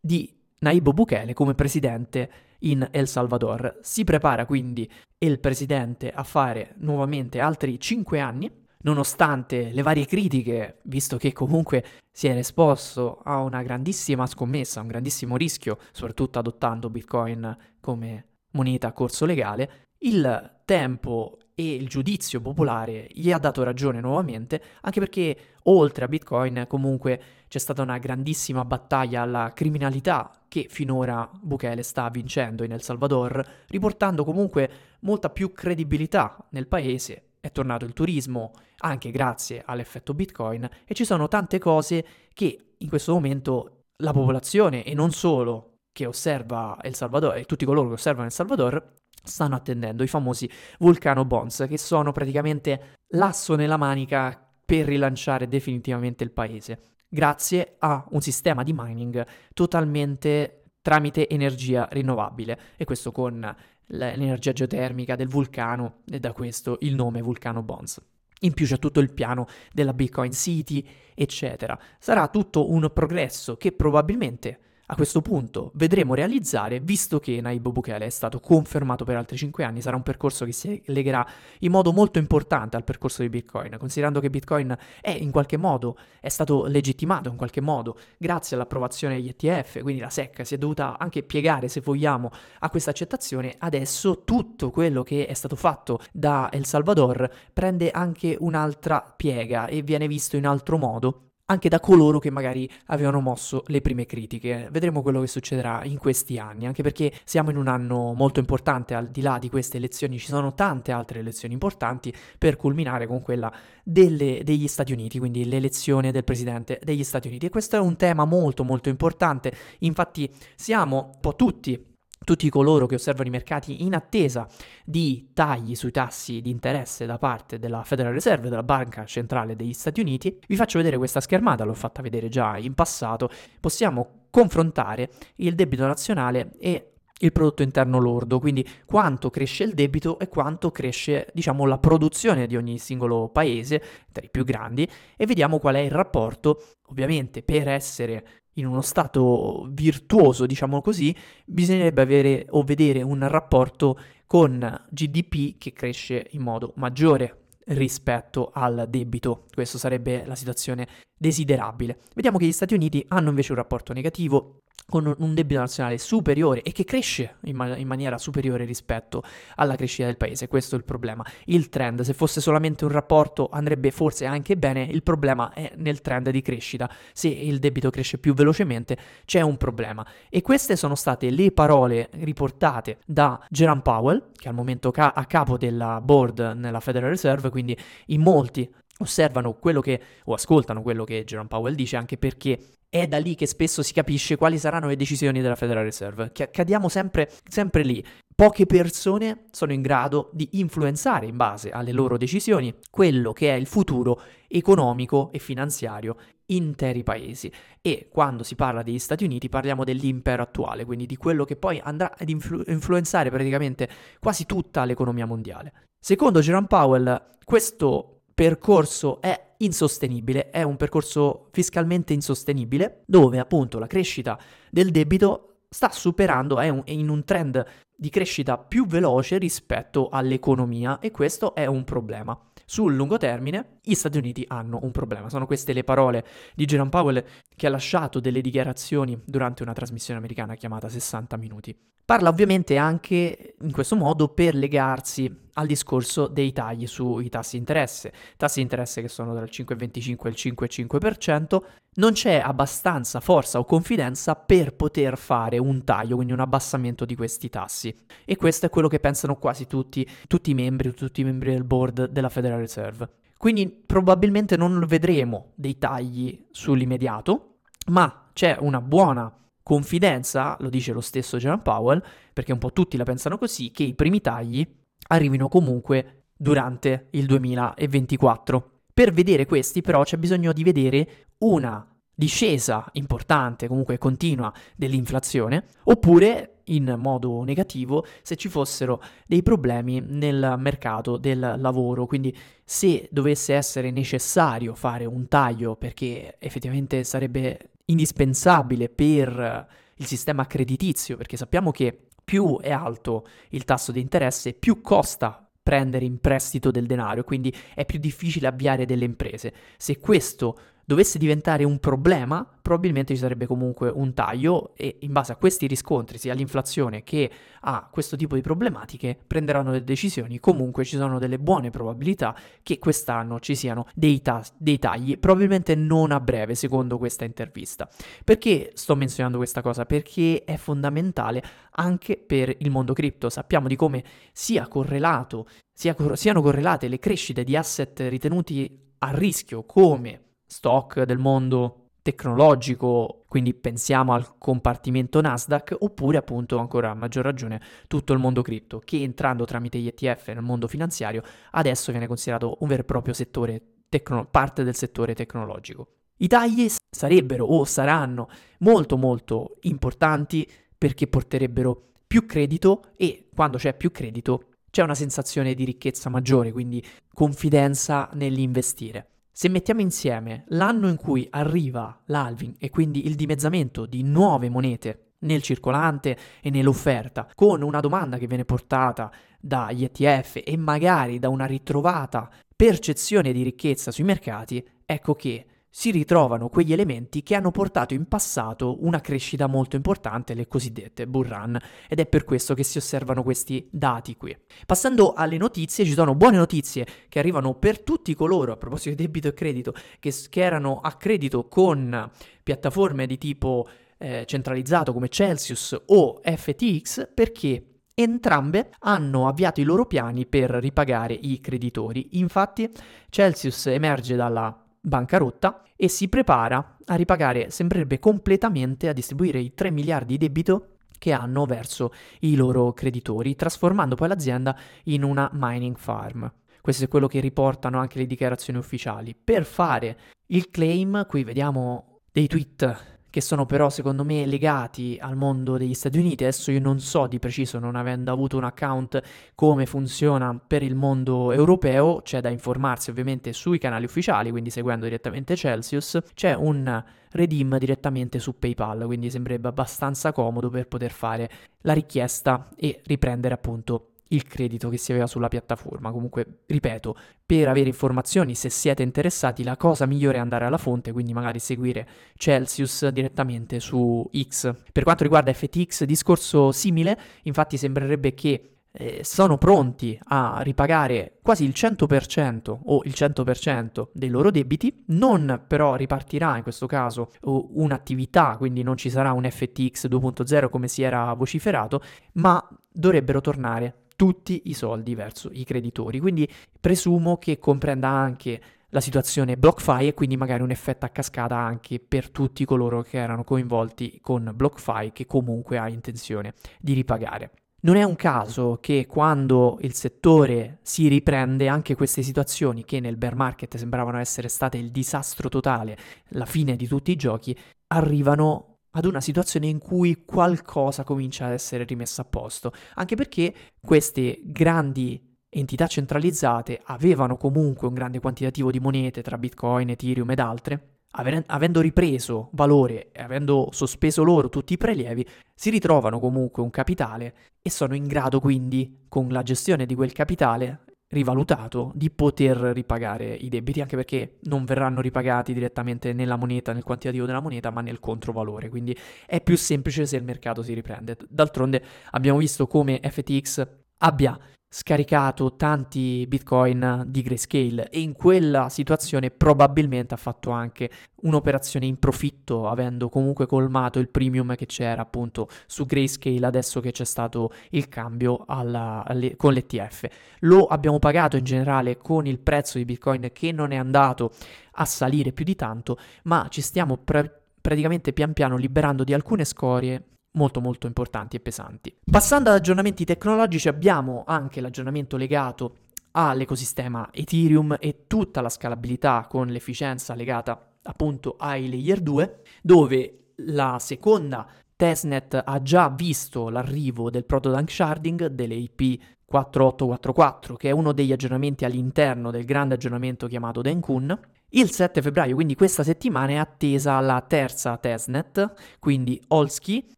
di 0.00 0.32
Naibo 0.58 0.92
Bukele 0.92 1.34
come 1.34 1.54
presidente 1.54 2.30
in 2.62 2.86
El 2.90 3.08
Salvador. 3.08 3.78
Si 3.82 4.04
prepara 4.04 4.46
quindi 4.46 4.90
il 5.18 5.38
presidente 5.38 6.10
a 6.10 6.22
fare 6.24 6.74
nuovamente 6.78 7.40
altri 7.40 7.78
5 7.78 8.20
anni, 8.20 8.50
nonostante 8.82 9.70
le 9.72 9.82
varie 9.82 10.06
critiche, 10.06 10.78
visto 10.82 11.16
che 11.16 11.32
comunque 11.32 11.84
si 12.10 12.26
era 12.26 12.38
esposto 12.38 13.20
a 13.24 13.38
una 13.38 13.62
grandissima 13.62 14.26
scommessa, 14.26 14.80
a 14.80 14.82
un 14.82 14.88
grandissimo 14.88 15.36
rischio, 15.36 15.78
soprattutto 15.92 16.38
adottando 16.38 16.90
Bitcoin 16.90 17.56
come 17.80 18.26
moneta 18.52 18.88
a 18.88 18.92
corso 18.92 19.24
legale, 19.24 19.86
il 19.98 20.60
tempo 20.64 21.38
e 21.54 21.74
il 21.74 21.86
giudizio 21.88 22.40
popolare 22.40 23.06
gli 23.10 23.30
ha 23.30 23.38
dato 23.38 23.62
ragione 23.62 24.00
nuovamente, 24.00 24.60
anche 24.80 25.00
perché 25.00 25.36
oltre 25.64 26.04
a 26.04 26.08
Bitcoin 26.08 26.64
comunque 26.68 27.20
c'è 27.48 27.58
stata 27.58 27.82
una 27.82 27.98
grandissima 27.98 28.64
battaglia 28.64 29.22
alla 29.22 29.52
criminalità 29.54 30.30
che 30.48 30.66
finora 30.68 31.28
Bukele 31.40 31.82
sta 31.82 32.08
vincendo 32.08 32.64
in 32.64 32.72
El 32.72 32.82
Salvador, 32.82 33.44
riportando 33.68 34.24
comunque 34.24 34.70
molta 35.00 35.30
più 35.30 35.52
credibilità 35.52 36.36
nel 36.50 36.66
paese. 36.66 37.32
È 37.40 37.50
tornato 37.50 37.84
il 37.84 37.92
turismo, 37.92 38.52
anche 38.78 39.10
grazie 39.10 39.62
all'effetto 39.64 40.14
Bitcoin, 40.14 40.68
e 40.84 40.94
ci 40.94 41.04
sono 41.04 41.28
tante 41.28 41.58
cose 41.58 42.06
che 42.32 42.74
in 42.78 42.88
questo 42.88 43.12
momento 43.12 43.84
la 43.96 44.12
popolazione, 44.12 44.84
e 44.84 44.94
non 44.94 45.10
solo 45.10 45.78
che 45.92 46.06
osserva 46.06 46.78
El 46.80 46.94
Salvador, 46.94 47.36
e 47.36 47.44
tutti 47.44 47.64
coloro 47.64 47.88
che 47.88 47.94
osservano 47.94 48.26
El 48.26 48.32
Salvador, 48.32 48.94
stanno 49.22 49.54
attendendo, 49.54 50.02
i 50.02 50.08
famosi 50.08 50.50
Vulcano 50.78 51.24
Bonds, 51.24 51.66
che 51.68 51.78
sono 51.78 52.12
praticamente 52.12 52.96
l'asso 53.14 53.54
nella 53.54 53.76
manica 53.76 54.51
per 54.72 54.86
rilanciare 54.86 55.48
definitivamente 55.48 56.24
il 56.24 56.30
paese 56.30 56.78
grazie 57.06 57.74
a 57.80 58.06
un 58.12 58.22
sistema 58.22 58.62
di 58.62 58.72
mining 58.74 59.22
totalmente 59.52 60.62
tramite 60.80 61.28
energia 61.28 61.86
rinnovabile 61.92 62.58
e 62.78 62.86
questo 62.86 63.12
con 63.12 63.54
l'energia 63.88 64.52
geotermica 64.54 65.14
del 65.14 65.28
vulcano 65.28 65.96
e 66.10 66.18
da 66.18 66.32
questo 66.32 66.78
il 66.80 66.94
nome 66.94 67.20
Vulcano 67.20 67.62
Bonds. 67.62 68.00
In 68.40 68.54
più 68.54 68.64
c'è 68.64 68.78
tutto 68.78 69.00
il 69.00 69.12
piano 69.12 69.46
della 69.74 69.92
Bitcoin 69.92 70.32
City, 70.32 70.82
eccetera. 71.14 71.78
Sarà 71.98 72.28
tutto 72.28 72.72
un 72.72 72.90
progresso 72.94 73.58
che 73.58 73.72
probabilmente 73.72 74.58
a 74.86 74.94
questo 74.94 75.22
punto 75.22 75.70
vedremo 75.74 76.14
realizzare, 76.14 76.80
visto 76.80 77.18
che 77.18 77.40
Naib 77.40 77.66
Bukele 77.70 78.04
è 78.04 78.10
stato 78.10 78.40
confermato 78.40 79.04
per 79.04 79.16
altri 79.16 79.36
5 79.36 79.64
anni, 79.64 79.80
sarà 79.80 79.96
un 79.96 80.02
percorso 80.02 80.44
che 80.44 80.52
si 80.52 80.82
legherà 80.86 81.26
in 81.60 81.70
modo 81.70 81.92
molto 81.92 82.18
importante 82.18 82.76
al 82.76 82.84
percorso 82.84 83.22
di 83.22 83.28
Bitcoin, 83.28 83.76
considerando 83.78 84.20
che 84.20 84.28
Bitcoin 84.28 84.76
è 85.00 85.10
in 85.10 85.30
qualche 85.30 85.56
modo, 85.56 85.96
è 86.20 86.28
stato 86.28 86.66
legittimato 86.66 87.28
in 87.28 87.36
qualche 87.36 87.60
modo 87.60 87.96
grazie 88.18 88.56
all'approvazione 88.56 89.14
degli 89.14 89.28
ETF, 89.28 89.80
quindi 89.80 90.02
la 90.02 90.10
SEC 90.10 90.44
si 90.44 90.54
è 90.54 90.58
dovuta 90.58 90.98
anche 90.98 91.22
piegare, 91.22 91.68
se 91.68 91.80
vogliamo, 91.80 92.30
a 92.58 92.68
questa 92.68 92.90
accettazione, 92.90 93.54
adesso 93.58 94.24
tutto 94.24 94.70
quello 94.70 95.02
che 95.02 95.26
è 95.26 95.34
stato 95.34 95.56
fatto 95.56 96.00
da 96.12 96.50
El 96.50 96.66
Salvador 96.66 97.30
prende 97.52 97.90
anche 97.90 98.36
un'altra 98.38 99.00
piega 99.16 99.66
e 99.66 99.82
viene 99.82 100.06
visto 100.06 100.36
in 100.36 100.46
altro 100.46 100.76
modo 100.76 101.28
anche 101.52 101.68
da 101.68 101.80
coloro 101.80 102.18
che 102.18 102.30
magari 102.30 102.68
avevano 102.86 103.20
mosso 103.20 103.62
le 103.66 103.80
prime 103.80 104.06
critiche. 104.06 104.68
Vedremo 104.70 105.02
quello 105.02 105.20
che 105.20 105.26
succederà 105.26 105.84
in 105.84 105.98
questi 105.98 106.38
anni, 106.38 106.66
anche 106.66 106.82
perché 106.82 107.12
siamo 107.24 107.50
in 107.50 107.56
un 107.56 107.68
anno 107.68 108.12
molto 108.14 108.40
importante, 108.40 108.94
al 108.94 109.08
di 109.08 109.20
là 109.20 109.38
di 109.38 109.48
queste 109.48 109.76
elezioni 109.76 110.18
ci 110.18 110.26
sono 110.26 110.54
tante 110.54 110.92
altre 110.92 111.20
elezioni 111.20 111.54
importanti 111.54 112.12
per 112.38 112.56
culminare 112.56 113.06
con 113.06 113.22
quella 113.22 113.52
delle, 113.84 114.40
degli 114.44 114.66
Stati 114.66 114.92
Uniti, 114.92 115.18
quindi 115.18 115.44
l'elezione 115.44 116.10
del 116.10 116.24
presidente 116.24 116.80
degli 116.82 117.04
Stati 117.04 117.28
Uniti. 117.28 117.46
E 117.46 117.50
questo 117.50 117.76
è 117.76 117.80
un 117.80 117.96
tema 117.96 118.24
molto 118.24 118.64
molto 118.64 118.88
importante, 118.88 119.52
infatti 119.80 120.28
siamo 120.56 121.10
un 121.14 121.20
po' 121.20 121.36
tutti 121.36 121.90
tutti 122.24 122.48
coloro 122.50 122.86
che 122.86 122.94
osservano 122.96 123.28
i 123.28 123.32
mercati 123.32 123.82
in 123.84 123.94
attesa 123.94 124.46
di 124.84 125.30
tagli 125.32 125.74
sui 125.74 125.90
tassi 125.90 126.40
di 126.40 126.50
interesse 126.50 127.06
da 127.06 127.18
parte 127.18 127.58
della 127.58 127.82
Federal 127.84 128.12
Reserve, 128.12 128.48
della 128.48 128.62
Banca 128.62 129.04
Centrale 129.04 129.56
degli 129.56 129.72
Stati 129.72 130.00
Uniti. 130.00 130.38
Vi 130.46 130.56
faccio 130.56 130.78
vedere 130.78 130.96
questa 130.96 131.20
schermata, 131.20 131.64
l'ho 131.64 131.74
fatta 131.74 132.02
vedere 132.02 132.28
già 132.28 132.56
in 132.58 132.74
passato. 132.74 133.30
Possiamo 133.60 134.26
confrontare 134.30 135.10
il 135.36 135.54
debito 135.54 135.86
nazionale 135.86 136.52
e 136.58 136.92
il 137.22 137.32
prodotto 137.32 137.62
interno 137.62 137.98
lordo, 137.98 138.40
quindi 138.40 138.68
quanto 138.84 139.30
cresce 139.30 139.64
il 139.64 139.74
debito 139.74 140.18
e 140.18 140.28
quanto 140.28 140.70
cresce, 140.72 141.28
diciamo, 141.32 141.66
la 141.66 141.78
produzione 141.78 142.46
di 142.46 142.56
ogni 142.56 142.78
singolo 142.78 143.28
paese, 143.28 143.80
tra 144.10 144.24
i 144.24 144.28
più 144.28 144.44
grandi, 144.44 144.88
e 145.16 145.26
vediamo 145.26 145.58
qual 145.58 145.76
è 145.76 145.80
il 145.80 145.90
rapporto. 145.90 146.60
Ovviamente, 146.86 147.42
per 147.42 147.68
essere 147.68 148.41
in 148.54 148.66
uno 148.66 148.80
stato 148.80 149.68
virtuoso, 149.70 150.46
diciamo 150.46 150.80
così, 150.80 151.14
bisognerebbe 151.44 152.02
avere 152.02 152.46
o 152.50 152.62
vedere 152.62 153.02
un 153.02 153.26
rapporto 153.28 153.98
con 154.26 154.86
GDP 154.90 155.58
che 155.58 155.72
cresce 155.72 156.26
in 156.30 156.42
modo 156.42 156.72
maggiore 156.76 157.48
rispetto 157.66 158.50
al 158.52 158.86
debito. 158.88 159.44
Questa 159.52 159.78
sarebbe 159.78 160.24
la 160.26 160.34
situazione 160.34 160.88
desiderabile. 161.16 161.98
Vediamo 162.14 162.38
che 162.38 162.46
gli 162.46 162.52
Stati 162.52 162.74
Uniti 162.74 163.04
hanno 163.08 163.28
invece 163.28 163.52
un 163.52 163.58
rapporto 163.58 163.92
negativo 163.92 164.61
con 164.92 165.10
un 165.18 165.34
debito 165.34 165.58
nazionale 165.58 165.96
superiore 165.96 166.60
e 166.60 166.70
che 166.72 166.84
cresce 166.84 167.36
in, 167.44 167.56
ma- 167.56 167.76
in, 167.76 167.86
maniera 167.86 168.18
superiore 168.18 168.66
rispetto 168.66 169.22
alla 169.54 169.74
crescita 169.74 170.04
del 170.04 170.18
paese. 170.18 170.48
Questo 170.48 170.74
è 170.74 170.78
il 170.78 170.84
problema. 170.84 171.24
Il 171.46 171.70
trend, 171.70 172.02
se 172.02 172.12
fosse 172.12 172.42
solamente 172.42 172.84
un 172.84 172.90
rapporto, 172.90 173.48
andrebbe 173.50 173.90
forse 173.90 174.26
anche 174.26 174.54
bene. 174.54 174.82
Il 174.82 175.02
problema 175.02 175.52
è 175.54 175.72
nel 175.76 176.02
trend 176.02 176.28
di 176.28 176.42
crescita. 176.42 176.90
Se 177.14 177.28
il 177.28 177.58
debito 177.58 177.88
cresce 177.88 178.18
più 178.18 178.34
velocemente, 178.34 178.98
c'è 179.24 179.40
un 179.40 179.56
problema. 179.56 180.06
E 180.28 180.42
queste 180.42 180.76
sono 180.76 180.94
state 180.94 181.30
le 181.30 181.52
parole 181.52 182.10
riportate 182.12 182.98
da 183.06 183.42
Jerome 183.48 183.80
Powell, 183.80 184.32
che 184.36 184.48
al 184.48 184.54
momento 184.54 184.90
ca- 184.90 185.14
a 185.14 185.24
capo 185.24 185.56
della 185.56 186.02
board 186.02 186.52
nella 186.56 186.80
Federal 186.80 187.08
Reserve, 187.08 187.48
quindi 187.48 187.74
in 188.08 188.20
molti 188.20 188.70
osservano 188.98 189.54
quello 189.54 189.80
che 189.80 190.00
o 190.24 190.34
ascoltano 190.34 190.82
quello 190.82 191.04
che 191.04 191.24
Jerome 191.24 191.48
Powell 191.48 191.74
dice 191.74 191.96
anche 191.96 192.18
perché 192.18 192.58
è 192.94 193.06
da 193.06 193.16
lì 193.16 193.34
che 193.34 193.46
spesso 193.46 193.82
si 193.82 193.94
capisce 193.94 194.36
quali 194.36 194.58
saranno 194.58 194.86
le 194.86 194.96
decisioni 194.96 195.40
della 195.40 195.54
Federal 195.54 195.82
Reserve. 195.82 196.30
cadiamo 196.50 196.90
sempre, 196.90 197.30
sempre 197.48 197.84
lì. 197.84 198.04
Poche 198.34 198.66
persone 198.66 199.44
sono 199.50 199.72
in 199.72 199.80
grado 199.80 200.28
di 200.34 200.46
influenzare 200.52 201.24
in 201.24 201.38
base 201.38 201.70
alle 201.70 201.92
loro 201.92 202.18
decisioni 202.18 202.74
quello 202.90 203.32
che 203.32 203.48
è 203.48 203.56
il 203.56 203.64
futuro 203.64 204.20
economico 204.46 205.30
e 205.32 205.38
finanziario 205.38 206.16
interi 206.46 207.02
paesi. 207.02 207.50
E 207.80 208.10
quando 208.12 208.42
si 208.42 208.56
parla 208.56 208.82
degli 208.82 208.98
Stati 208.98 209.24
Uniti 209.24 209.48
parliamo 209.48 209.84
dell'impero 209.84 210.42
attuale, 210.42 210.84
quindi 210.84 211.06
di 211.06 211.16
quello 211.16 211.46
che 211.46 211.56
poi 211.56 211.80
andrà 211.82 212.14
ad 212.14 212.28
influ- 212.28 212.68
influenzare 212.68 213.30
praticamente 213.30 213.88
quasi 214.20 214.44
tutta 214.44 214.84
l'economia 214.84 215.24
mondiale. 215.24 215.72
Secondo 215.98 216.40
Jerome 216.40 216.66
Powell, 216.66 217.36
questo 217.42 218.20
percorso 218.34 219.22
è 219.22 219.51
insostenibile, 219.64 220.50
è 220.50 220.62
un 220.62 220.76
percorso 220.76 221.48
fiscalmente 221.52 222.12
insostenibile, 222.12 223.02
dove 223.06 223.38
appunto 223.38 223.78
la 223.78 223.86
crescita 223.86 224.38
del 224.70 224.90
debito 224.90 225.48
sta 225.68 225.90
superando, 225.90 226.58
è, 226.58 226.68
un, 226.68 226.82
è 226.84 226.90
in 226.90 227.08
un 227.08 227.24
trend 227.24 227.64
di 227.96 228.10
crescita 228.10 228.58
più 228.58 228.86
veloce 228.86 229.38
rispetto 229.38 230.08
all'economia 230.08 230.98
e 230.98 231.10
questo 231.10 231.54
è 231.54 231.66
un 231.66 231.84
problema. 231.84 232.38
Sul 232.64 232.94
lungo 232.94 233.16
termine 233.16 233.78
gli 233.82 233.94
Stati 233.94 234.18
Uniti 234.18 234.44
hanno 234.48 234.78
un 234.82 234.90
problema. 234.92 235.28
Sono 235.28 235.46
queste 235.46 235.72
le 235.72 235.84
parole 235.84 236.24
di 236.54 236.64
Jerome 236.64 236.90
Powell 236.90 237.24
che 237.54 237.66
ha 237.66 237.70
lasciato 237.70 238.18
delle 238.18 238.40
dichiarazioni 238.40 239.20
durante 239.24 239.62
una 239.62 239.72
trasmissione 239.72 240.18
americana 240.18 240.54
chiamata 240.54 240.88
60 240.88 241.36
minuti. 241.36 241.76
Parla 242.04 242.28
ovviamente 242.28 242.76
anche 242.76 243.54
in 243.60 243.72
questo 243.72 243.94
modo 243.94 244.28
per 244.28 244.54
legarsi 244.54 245.50
al 245.54 245.66
discorso 245.66 246.26
dei 246.26 246.52
tagli 246.52 246.86
sui 246.86 247.28
tassi 247.28 247.56
interesse. 247.56 248.12
Tassi 248.36 248.60
interesse 248.60 249.00
che 249.00 249.08
sono 249.08 249.32
il 249.36 249.48
5,25 249.50 250.26
e 250.26 250.28
il 250.28 250.34
5,5%. 250.36 251.62
Non 251.94 252.12
c'è 252.12 252.40
abbastanza 252.42 253.20
forza 253.20 253.58
o 253.58 253.64
confidenza 253.64 254.34
per 254.34 254.74
poter 254.74 255.18
fare 255.18 255.58
un 255.58 255.84
taglio, 255.84 256.16
quindi 256.16 256.32
un 256.32 256.40
abbassamento 256.40 257.04
di 257.04 257.14
questi 257.14 257.50
tassi. 257.50 257.94
E 258.24 258.36
questo 258.36 258.66
è 258.66 258.70
quello 258.70 258.88
che 258.88 259.00
pensano 259.00 259.36
quasi 259.36 259.66
tutti, 259.66 260.08
tutti 260.26 260.50
i 260.50 260.54
membri, 260.54 260.94
tutti 260.94 261.20
i 261.20 261.24
membri 261.24 261.50
del 261.52 261.64
board 261.64 262.08
della 262.08 262.28
Federal 262.30 262.58
Reserve. 262.58 263.08
Quindi 263.36 263.68
probabilmente 263.68 264.56
non 264.56 264.84
vedremo 264.86 265.50
dei 265.56 265.76
tagli 265.76 266.46
sull'immediato, 266.50 267.56
ma 267.88 268.30
c'è 268.32 268.56
una 268.60 268.80
buona 268.80 269.36
confidenza, 269.62 270.56
lo 270.60 270.68
dice 270.68 270.92
lo 270.92 271.00
stesso 271.00 271.38
Jerome 271.38 271.62
Powell, 271.62 272.02
perché 272.32 272.52
un 272.52 272.58
po' 272.58 272.72
tutti 272.72 272.96
la 272.96 273.04
pensano 273.04 273.38
così, 273.38 273.70
che 273.70 273.82
i 273.82 273.94
primi 273.94 274.20
tagli 274.20 274.66
arrivino 275.08 275.48
comunque 275.48 276.24
durante 276.36 277.08
il 277.10 277.26
2024. 277.26 278.70
Per 278.92 279.12
vedere 279.12 279.46
questi 279.46 279.80
però 279.80 280.02
c'è 280.02 280.16
bisogno 280.16 280.52
di 280.52 280.64
vedere 280.64 281.26
una 281.38 281.86
discesa 282.14 282.86
importante, 282.92 283.68
comunque 283.68 283.98
continua, 283.98 284.52
dell'inflazione, 284.76 285.64
oppure 285.84 286.60
in 286.66 286.94
modo 286.98 287.42
negativo 287.42 288.04
se 288.22 288.36
ci 288.36 288.48
fossero 288.48 289.02
dei 289.26 289.42
problemi 289.42 290.00
nel 290.00 290.54
mercato 290.58 291.16
del 291.16 291.56
lavoro. 291.58 292.06
Quindi 292.06 292.36
se 292.64 293.08
dovesse 293.10 293.54
essere 293.54 293.90
necessario 293.90 294.74
fare 294.74 295.04
un 295.04 295.26
taglio 295.26 295.74
perché 295.74 296.36
effettivamente 296.38 297.02
sarebbe 297.02 297.70
indispensabile 297.86 298.88
per 298.88 299.66
il 299.96 300.06
sistema 300.06 300.46
creditizio, 300.46 301.16
perché 301.16 301.36
sappiamo 301.36 301.70
che 301.70 302.08
più 302.24 302.58
è 302.60 302.70
alto 302.70 303.26
il 303.50 303.64
tasso 303.64 303.92
di 303.92 304.00
interesse, 304.00 304.52
più 304.52 304.80
costa 304.80 305.46
prendere 305.62 306.04
in 306.04 306.18
prestito 306.18 306.70
del 306.70 306.86
denaro, 306.86 307.22
quindi 307.22 307.54
è 307.74 307.84
più 307.84 307.98
difficile 307.98 308.48
avviare 308.48 308.84
delle 308.84 309.04
imprese. 309.04 309.52
Se 309.76 309.98
questo 309.98 310.58
dovesse 310.84 311.18
diventare 311.18 311.64
un 311.64 311.78
problema, 311.78 312.46
probabilmente 312.60 313.14
ci 313.14 313.20
sarebbe 313.20 313.46
comunque 313.46 313.88
un 313.88 314.14
taglio 314.14 314.72
e 314.76 314.98
in 315.00 315.12
base 315.12 315.32
a 315.32 315.36
questi 315.36 315.66
riscontri, 315.66 316.18
sia 316.18 316.32
all'inflazione 316.32 317.02
che 317.02 317.30
a 317.60 317.88
questo 317.90 318.16
tipo 318.16 318.34
di 318.34 318.40
problematiche, 318.40 319.18
prenderanno 319.26 319.70
delle 319.70 319.84
decisioni. 319.84 320.40
Comunque 320.40 320.84
ci 320.84 320.96
sono 320.96 321.18
delle 321.18 321.38
buone 321.38 321.70
probabilità 321.70 322.34
che 322.62 322.78
quest'anno 322.78 323.38
ci 323.40 323.54
siano 323.54 323.86
dei, 323.94 324.20
ta- 324.20 324.44
dei 324.56 324.78
tagli, 324.78 325.18
probabilmente 325.18 325.74
non 325.74 326.10
a 326.10 326.20
breve, 326.20 326.54
secondo 326.54 326.98
questa 326.98 327.24
intervista. 327.24 327.88
Perché 328.24 328.72
sto 328.74 328.96
menzionando 328.96 329.38
questa 329.38 329.62
cosa? 329.62 329.86
Perché 329.86 330.42
è 330.44 330.56
fondamentale 330.56 331.42
anche 331.72 332.16
per 332.16 332.54
il 332.58 332.70
mondo 332.70 332.92
cripto. 332.92 333.30
Sappiamo 333.30 333.68
di 333.68 333.76
come 333.76 334.04
sia 334.32 334.66
correlato, 334.66 335.46
sia 335.72 335.94
cor- 335.94 336.16
siano 336.16 336.42
correlate 336.42 336.88
le 336.88 336.98
crescite 336.98 337.44
di 337.44 337.56
asset 337.56 338.00
ritenuti 338.08 338.78
a 338.98 339.10
rischio 339.10 339.64
come 339.64 340.21
stock 340.52 341.02
del 341.04 341.18
mondo 341.18 341.78
tecnologico, 342.02 343.24
quindi 343.26 343.54
pensiamo 343.54 344.12
al 344.12 344.36
compartimento 344.36 345.20
Nasdaq, 345.20 345.76
oppure 345.78 346.18
appunto 346.18 346.58
ancora 346.58 346.90
a 346.90 346.94
maggior 346.94 347.24
ragione 347.24 347.60
tutto 347.86 348.12
il 348.12 348.18
mondo 348.18 348.42
cripto, 348.42 348.80
che 348.84 349.00
entrando 349.00 349.44
tramite 349.44 349.78
gli 349.78 349.86
ETF 349.86 350.28
nel 350.28 350.42
mondo 350.42 350.68
finanziario 350.68 351.22
adesso 351.52 351.90
viene 351.90 352.06
considerato 352.06 352.58
un 352.60 352.68
vero 352.68 352.82
e 352.82 352.84
proprio 352.84 353.14
settore, 353.14 353.62
tecno- 353.88 354.26
parte 354.26 354.62
del 354.62 354.74
settore 354.74 355.14
tecnologico. 355.14 355.88
I 356.18 356.28
tagli 356.28 356.68
sarebbero 356.90 357.46
o 357.46 357.64
saranno 357.64 358.28
molto 358.58 358.96
molto 358.96 359.56
importanti 359.62 360.48
perché 360.76 361.06
porterebbero 361.06 361.92
più 362.06 362.26
credito 362.26 362.90
e 362.96 363.28
quando 363.34 363.56
c'è 363.56 363.74
più 363.74 363.90
credito 363.90 364.48
c'è 364.70 364.82
una 364.82 364.94
sensazione 364.94 365.54
di 365.54 365.64
ricchezza 365.64 366.10
maggiore, 366.10 366.52
quindi 366.52 366.84
confidenza 367.14 368.10
nell'investire. 368.14 369.11
Se 369.34 369.48
mettiamo 369.48 369.80
insieme 369.80 370.44
l'anno 370.48 370.88
in 370.88 370.96
cui 370.96 371.26
arriva 371.30 372.02
l'halving 372.04 372.56
e 372.58 372.68
quindi 372.68 373.06
il 373.06 373.14
dimezzamento 373.14 373.86
di 373.86 374.02
nuove 374.02 374.50
monete 374.50 375.12
nel 375.20 375.40
circolante 375.40 376.18
e 376.42 376.50
nell'offerta, 376.50 377.30
con 377.34 377.62
una 377.62 377.80
domanda 377.80 378.18
che 378.18 378.26
viene 378.26 378.44
portata 378.44 379.10
dagli 379.40 379.84
ETF 379.84 380.42
e 380.44 380.54
magari 380.58 381.18
da 381.18 381.30
una 381.30 381.46
ritrovata 381.46 382.30
percezione 382.54 383.32
di 383.32 383.42
ricchezza 383.42 383.90
sui 383.90 384.04
mercati, 384.04 384.62
ecco 384.84 385.14
che 385.14 385.46
si 385.74 385.90
ritrovano 385.90 386.50
quegli 386.50 386.74
elementi 386.74 387.22
che 387.22 387.34
hanno 387.34 387.50
portato 387.50 387.94
in 387.94 388.06
passato 388.06 388.84
una 388.84 389.00
crescita 389.00 389.46
molto 389.46 389.74
importante, 389.74 390.34
le 390.34 390.46
cosiddette 390.46 391.06
bull 391.06 391.26
run, 391.26 391.58
ed 391.88 391.98
è 391.98 392.04
per 392.04 392.24
questo 392.24 392.52
che 392.52 392.62
si 392.62 392.76
osservano 392.76 393.22
questi 393.22 393.66
dati 393.72 394.14
qui. 394.18 394.36
Passando 394.66 395.14
alle 395.14 395.38
notizie, 395.38 395.86
ci 395.86 395.94
sono 395.94 396.14
buone 396.14 396.36
notizie 396.36 396.86
che 397.08 397.18
arrivano 397.18 397.54
per 397.54 397.80
tutti 397.80 398.14
coloro, 398.14 398.52
a 398.52 398.58
proposito 398.58 398.90
di 398.90 398.96
debito 398.96 399.28
e 399.28 399.32
credito, 399.32 399.72
che, 399.98 400.12
che 400.28 400.40
erano 400.42 400.80
a 400.80 400.92
credito 400.92 401.48
con 401.48 402.10
piattaforme 402.42 403.06
di 403.06 403.16
tipo 403.16 403.66
eh, 403.96 404.24
centralizzato 404.26 404.92
come 404.92 405.08
Celsius 405.08 405.84
o 405.86 406.20
FTX, 406.22 407.08
perché 407.14 407.68
Entrambe 407.94 408.70
hanno 408.80 409.28
avviato 409.28 409.60
i 409.60 409.64
loro 409.64 409.84
piani 409.84 410.24
per 410.24 410.50
ripagare 410.50 411.12
i 411.12 411.40
creditori. 411.40 412.18
Infatti, 412.18 412.70
Celsius 413.10 413.66
emerge 413.66 414.16
dalla 414.16 414.61
bancarotta 414.82 415.62
e 415.76 415.88
si 415.88 416.08
prepara 416.08 416.76
a 416.84 416.94
ripagare, 416.94 417.50
sembrerebbe 417.50 417.98
completamente, 417.98 418.88
a 418.88 418.92
distribuire 418.92 419.38
i 419.38 419.54
3 419.54 419.70
miliardi 419.70 420.18
di 420.18 420.26
debito 420.26 420.66
che 420.98 421.12
hanno 421.12 421.46
verso 421.46 421.92
i 422.20 422.36
loro 422.36 422.72
creditori, 422.72 423.34
trasformando 423.34 423.94
poi 423.94 424.08
l'azienda 424.08 424.56
in 424.84 425.02
una 425.02 425.30
mining 425.32 425.76
farm. 425.76 426.30
Questo 426.60 426.84
è 426.84 426.88
quello 426.88 427.08
che 427.08 427.18
riportano 427.18 427.80
anche 427.80 427.98
le 427.98 428.06
dichiarazioni 428.06 428.58
ufficiali. 428.58 429.14
Per 429.14 429.44
fare 429.44 429.98
il 430.26 430.48
claim, 430.48 431.06
qui 431.08 431.24
vediamo 431.24 431.98
dei 432.12 432.28
tweet 432.28 433.00
che 433.12 433.20
sono 433.20 433.44
però 433.44 433.68
secondo 433.68 434.04
me 434.04 434.24
legati 434.24 434.96
al 434.98 435.16
mondo 435.16 435.58
degli 435.58 435.74
Stati 435.74 435.98
Uniti. 435.98 436.24
Adesso 436.24 436.50
io 436.50 436.60
non 436.60 436.80
so 436.80 437.06
di 437.06 437.18
preciso, 437.18 437.58
non 437.58 437.76
avendo 437.76 438.10
avuto 438.10 438.38
un 438.38 438.44
account, 438.44 439.02
come 439.34 439.66
funziona 439.66 440.34
per 440.44 440.62
il 440.62 440.74
mondo 440.74 441.30
europeo, 441.30 442.00
c'è 442.00 442.22
da 442.22 442.30
informarsi 442.30 442.88
ovviamente 442.88 443.34
sui 443.34 443.58
canali 443.58 443.84
ufficiali, 443.84 444.30
quindi 444.30 444.48
seguendo 444.48 444.86
direttamente 444.86 445.36
Celsius, 445.36 445.98
c'è 446.14 446.32
un 446.32 446.82
redeem 447.10 447.58
direttamente 447.58 448.18
su 448.18 448.38
PayPal, 448.38 448.86
quindi 448.86 449.10
sembrerebbe 449.10 449.48
abbastanza 449.48 450.10
comodo 450.12 450.48
per 450.48 450.66
poter 450.66 450.90
fare 450.90 451.30
la 451.60 451.74
richiesta 451.74 452.48
e 452.56 452.80
riprendere 452.82 453.34
appunto 453.34 453.91
il 454.12 454.24
credito 454.24 454.68
che 454.68 454.78
si 454.78 454.92
aveva 454.92 455.06
sulla 455.06 455.28
piattaforma. 455.28 455.90
Comunque, 455.90 456.42
ripeto, 456.46 456.96
per 457.24 457.48
avere 457.48 457.68
informazioni, 457.68 458.34
se 458.34 458.48
siete 458.48 458.82
interessati, 458.82 459.42
la 459.42 459.56
cosa 459.56 459.86
migliore 459.86 460.18
è 460.18 460.20
andare 460.20 460.44
alla 460.44 460.58
fonte, 460.58 460.92
quindi 460.92 461.12
magari 461.12 461.38
seguire 461.38 461.86
Celsius 462.16 462.88
direttamente 462.88 463.60
su 463.60 464.08
X. 464.12 464.54
Per 464.72 464.82
quanto 464.82 465.02
riguarda 465.02 465.32
FTX, 465.32 465.84
discorso 465.84 466.52
simile, 466.52 466.98
infatti 467.22 467.56
sembrerebbe 467.56 468.14
che 468.14 468.52
eh, 468.74 469.00
sono 469.04 469.36
pronti 469.36 469.98
a 470.04 470.40
ripagare 470.42 471.18
quasi 471.22 471.44
il 471.44 471.52
100% 471.54 472.58
o 472.64 472.80
il 472.84 472.94
100% 472.96 473.88
dei 473.92 474.08
loro 474.08 474.30
debiti, 474.30 474.84
non 474.88 475.44
però 475.46 475.74
ripartirà 475.74 476.36
in 476.36 476.42
questo 476.42 476.66
caso 476.66 477.10
un'attività, 477.22 478.36
quindi 478.38 478.62
non 478.62 478.76
ci 478.76 478.88
sarà 478.88 479.12
un 479.12 479.28
FTX 479.30 479.88
2.0 479.88 480.48
come 480.48 480.68
si 480.68 480.82
era 480.82 481.12
vociferato, 481.12 481.82
ma 482.14 482.42
dovrebbero 482.72 483.20
tornare 483.20 483.81
tutti 484.02 484.42
i 484.46 484.52
soldi 484.52 484.96
verso 484.96 485.30
i 485.32 485.44
creditori. 485.44 486.00
Quindi 486.00 486.28
presumo 486.58 487.18
che 487.18 487.38
comprenda 487.38 487.86
anche 487.86 488.40
la 488.70 488.80
situazione 488.80 489.36
BlockFi 489.36 489.86
e 489.86 489.94
quindi 489.94 490.16
magari 490.16 490.42
un 490.42 490.50
effetto 490.50 490.86
a 490.86 490.88
cascata 490.88 491.36
anche 491.36 491.78
per 491.78 492.10
tutti 492.10 492.44
coloro 492.44 492.82
che 492.82 492.98
erano 492.98 493.22
coinvolti 493.22 494.00
con 494.02 494.32
BlockFi 494.34 494.90
che 494.90 495.06
comunque 495.06 495.56
ha 495.56 495.68
intenzione 495.68 496.34
di 496.58 496.72
ripagare. 496.72 497.30
Non 497.60 497.76
è 497.76 497.84
un 497.84 497.94
caso 497.94 498.58
che 498.60 498.86
quando 498.88 499.58
il 499.60 499.74
settore 499.74 500.58
si 500.62 500.88
riprende 500.88 501.46
anche 501.46 501.76
queste 501.76 502.02
situazioni 502.02 502.64
che 502.64 502.80
nel 502.80 502.96
bear 502.96 503.14
market 503.14 503.56
sembravano 503.56 503.98
essere 503.98 504.26
state 504.26 504.58
il 504.58 504.72
disastro 504.72 505.28
totale, 505.28 505.76
la 506.08 506.26
fine 506.26 506.56
di 506.56 506.66
tutti 506.66 506.90
i 506.90 506.96
giochi, 506.96 507.38
arrivano 507.68 508.51
ad 508.72 508.84
una 508.84 509.00
situazione 509.00 509.46
in 509.46 509.58
cui 509.58 510.04
qualcosa 510.04 510.84
comincia 510.84 511.26
ad 511.26 511.32
essere 511.32 511.64
rimesso 511.64 512.00
a 512.00 512.04
posto, 512.04 512.52
anche 512.74 512.96
perché 512.96 513.34
queste 513.60 514.20
grandi 514.24 515.16
entità 515.28 515.66
centralizzate 515.66 516.60
avevano 516.64 517.16
comunque 517.16 517.68
un 517.68 517.74
grande 517.74 518.00
quantitativo 518.00 518.50
di 518.50 518.60
monete 518.60 519.02
tra 519.02 519.18
Bitcoin, 519.18 519.70
Ethereum 519.70 520.10
ed 520.10 520.18
altre, 520.18 520.66
avendo 520.92 521.60
ripreso 521.60 522.28
valore 522.32 522.90
e 522.92 523.00
avendo 523.00 523.48
sospeso 523.50 524.02
loro 524.02 524.28
tutti 524.28 524.52
i 524.52 524.58
prelievi, 524.58 525.06
si 525.34 525.48
ritrovano 525.50 525.98
comunque 525.98 526.42
un 526.42 526.50
capitale 526.50 527.14
e 527.40 527.50
sono 527.50 527.74
in 527.74 527.86
grado 527.86 528.20
quindi, 528.20 528.84
con 528.88 529.08
la 529.08 529.22
gestione 529.22 529.64
di 529.64 529.74
quel 529.74 529.92
capitale, 529.92 530.64
rivalutato 530.92 531.72
di 531.74 531.90
poter 531.90 532.36
ripagare 532.36 533.14
i 533.14 533.28
debiti, 533.28 533.60
anche 533.60 533.76
perché 533.76 534.18
non 534.22 534.44
verranno 534.44 534.80
ripagati 534.80 535.32
direttamente 535.32 535.92
nella 535.92 536.16
moneta, 536.16 536.52
nel 536.52 536.62
quantitativo 536.62 537.06
della 537.06 537.20
moneta, 537.20 537.50
ma 537.50 537.60
nel 537.60 537.80
controvalore. 537.80 538.48
Quindi 538.48 538.76
è 539.06 539.20
più 539.20 539.36
semplice 539.36 539.86
se 539.86 539.96
il 539.96 540.04
mercato 540.04 540.42
si 540.42 540.54
riprende. 540.54 540.96
D'altronde 541.08 541.62
abbiamo 541.90 542.18
visto 542.18 542.46
come 542.46 542.80
FTX 542.82 543.46
abbia 543.78 544.18
scaricato 544.54 545.34
tanti 545.34 546.04
bitcoin 546.06 546.84
di 546.86 547.00
grayscale 547.00 547.70
e 547.70 547.80
in 547.80 547.94
quella 547.94 548.50
situazione 548.50 549.10
probabilmente 549.10 549.94
ha 549.94 549.96
fatto 549.96 550.28
anche 550.30 550.68
un'operazione 550.96 551.64
in 551.64 551.78
profitto 551.78 552.46
avendo 552.46 552.90
comunque 552.90 553.24
colmato 553.24 553.78
il 553.78 553.88
premium 553.88 554.34
che 554.34 554.44
c'era 554.44 554.82
appunto 554.82 555.30
su 555.46 555.64
grayscale 555.64 556.26
adesso 556.26 556.60
che 556.60 556.70
c'è 556.70 556.84
stato 556.84 557.32
il 557.52 557.70
cambio 557.70 558.24
alla, 558.26 558.84
alle, 558.86 559.16
con 559.16 559.32
l'ETF 559.32 559.86
lo 560.20 560.44
abbiamo 560.44 560.78
pagato 560.78 561.16
in 561.16 561.24
generale 561.24 561.78
con 561.78 562.06
il 562.06 562.18
prezzo 562.18 562.58
di 562.58 562.66
bitcoin 562.66 563.08
che 563.10 563.32
non 563.32 563.52
è 563.52 563.56
andato 563.56 564.12
a 564.56 564.66
salire 564.66 565.12
più 565.12 565.24
di 565.24 565.34
tanto 565.34 565.78
ma 566.02 566.26
ci 566.28 566.42
stiamo 566.42 566.76
pra- 566.76 567.10
praticamente 567.40 567.94
pian 567.94 568.12
piano 568.12 568.36
liberando 568.36 568.84
di 568.84 568.92
alcune 568.92 569.24
scorie 569.24 569.91
molto 570.12 570.40
molto 570.40 570.66
importanti 570.66 571.16
e 571.16 571.20
pesanti. 571.20 571.74
Passando 571.90 572.30
ad 572.30 572.36
aggiornamenti 572.36 572.84
tecnologici 572.84 573.48
abbiamo 573.48 574.04
anche 574.06 574.40
l'aggiornamento 574.40 574.96
legato 574.96 575.56
all'ecosistema 575.92 576.88
Ethereum 576.92 577.56
e 577.58 577.84
tutta 577.86 578.20
la 578.20 578.28
scalabilità 578.28 579.06
con 579.08 579.28
l'efficienza 579.28 579.94
legata 579.94 580.52
appunto 580.62 581.16
ai 581.18 581.50
layer 581.50 581.80
2 581.80 582.20
dove 582.42 583.12
la 583.16 583.58
seconda 583.58 584.26
testnet 584.56 585.20
ha 585.24 585.42
già 585.42 585.68
visto 585.68 586.28
l'arrivo 586.28 586.90
del 586.90 587.04
proto 587.04 587.36
sharding 587.46 588.06
delle 588.06 588.34
IP 588.34 588.80
4844 589.04 590.36
che 590.36 590.48
è 590.48 590.52
uno 590.52 590.72
degli 590.72 590.92
aggiornamenti 590.92 591.44
all'interno 591.44 592.10
del 592.10 592.24
grande 592.24 592.54
aggiornamento 592.54 593.06
chiamato 593.06 593.42
Denkun 593.42 593.98
il 594.34 594.50
7 594.50 594.80
febbraio, 594.82 595.14
quindi 595.14 595.34
questa 595.34 595.62
settimana, 595.62 596.12
è 596.12 596.16
attesa 596.16 596.78
la 596.80 597.00
terza 597.06 597.56
testnet, 597.56 598.56
quindi 598.58 599.02
Olski, 599.08 599.74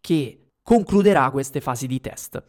che 0.01 0.51
concluderà 0.63 1.31
queste 1.31 1.61
fasi 1.61 1.87
di 1.87 2.01
test. 2.01 2.43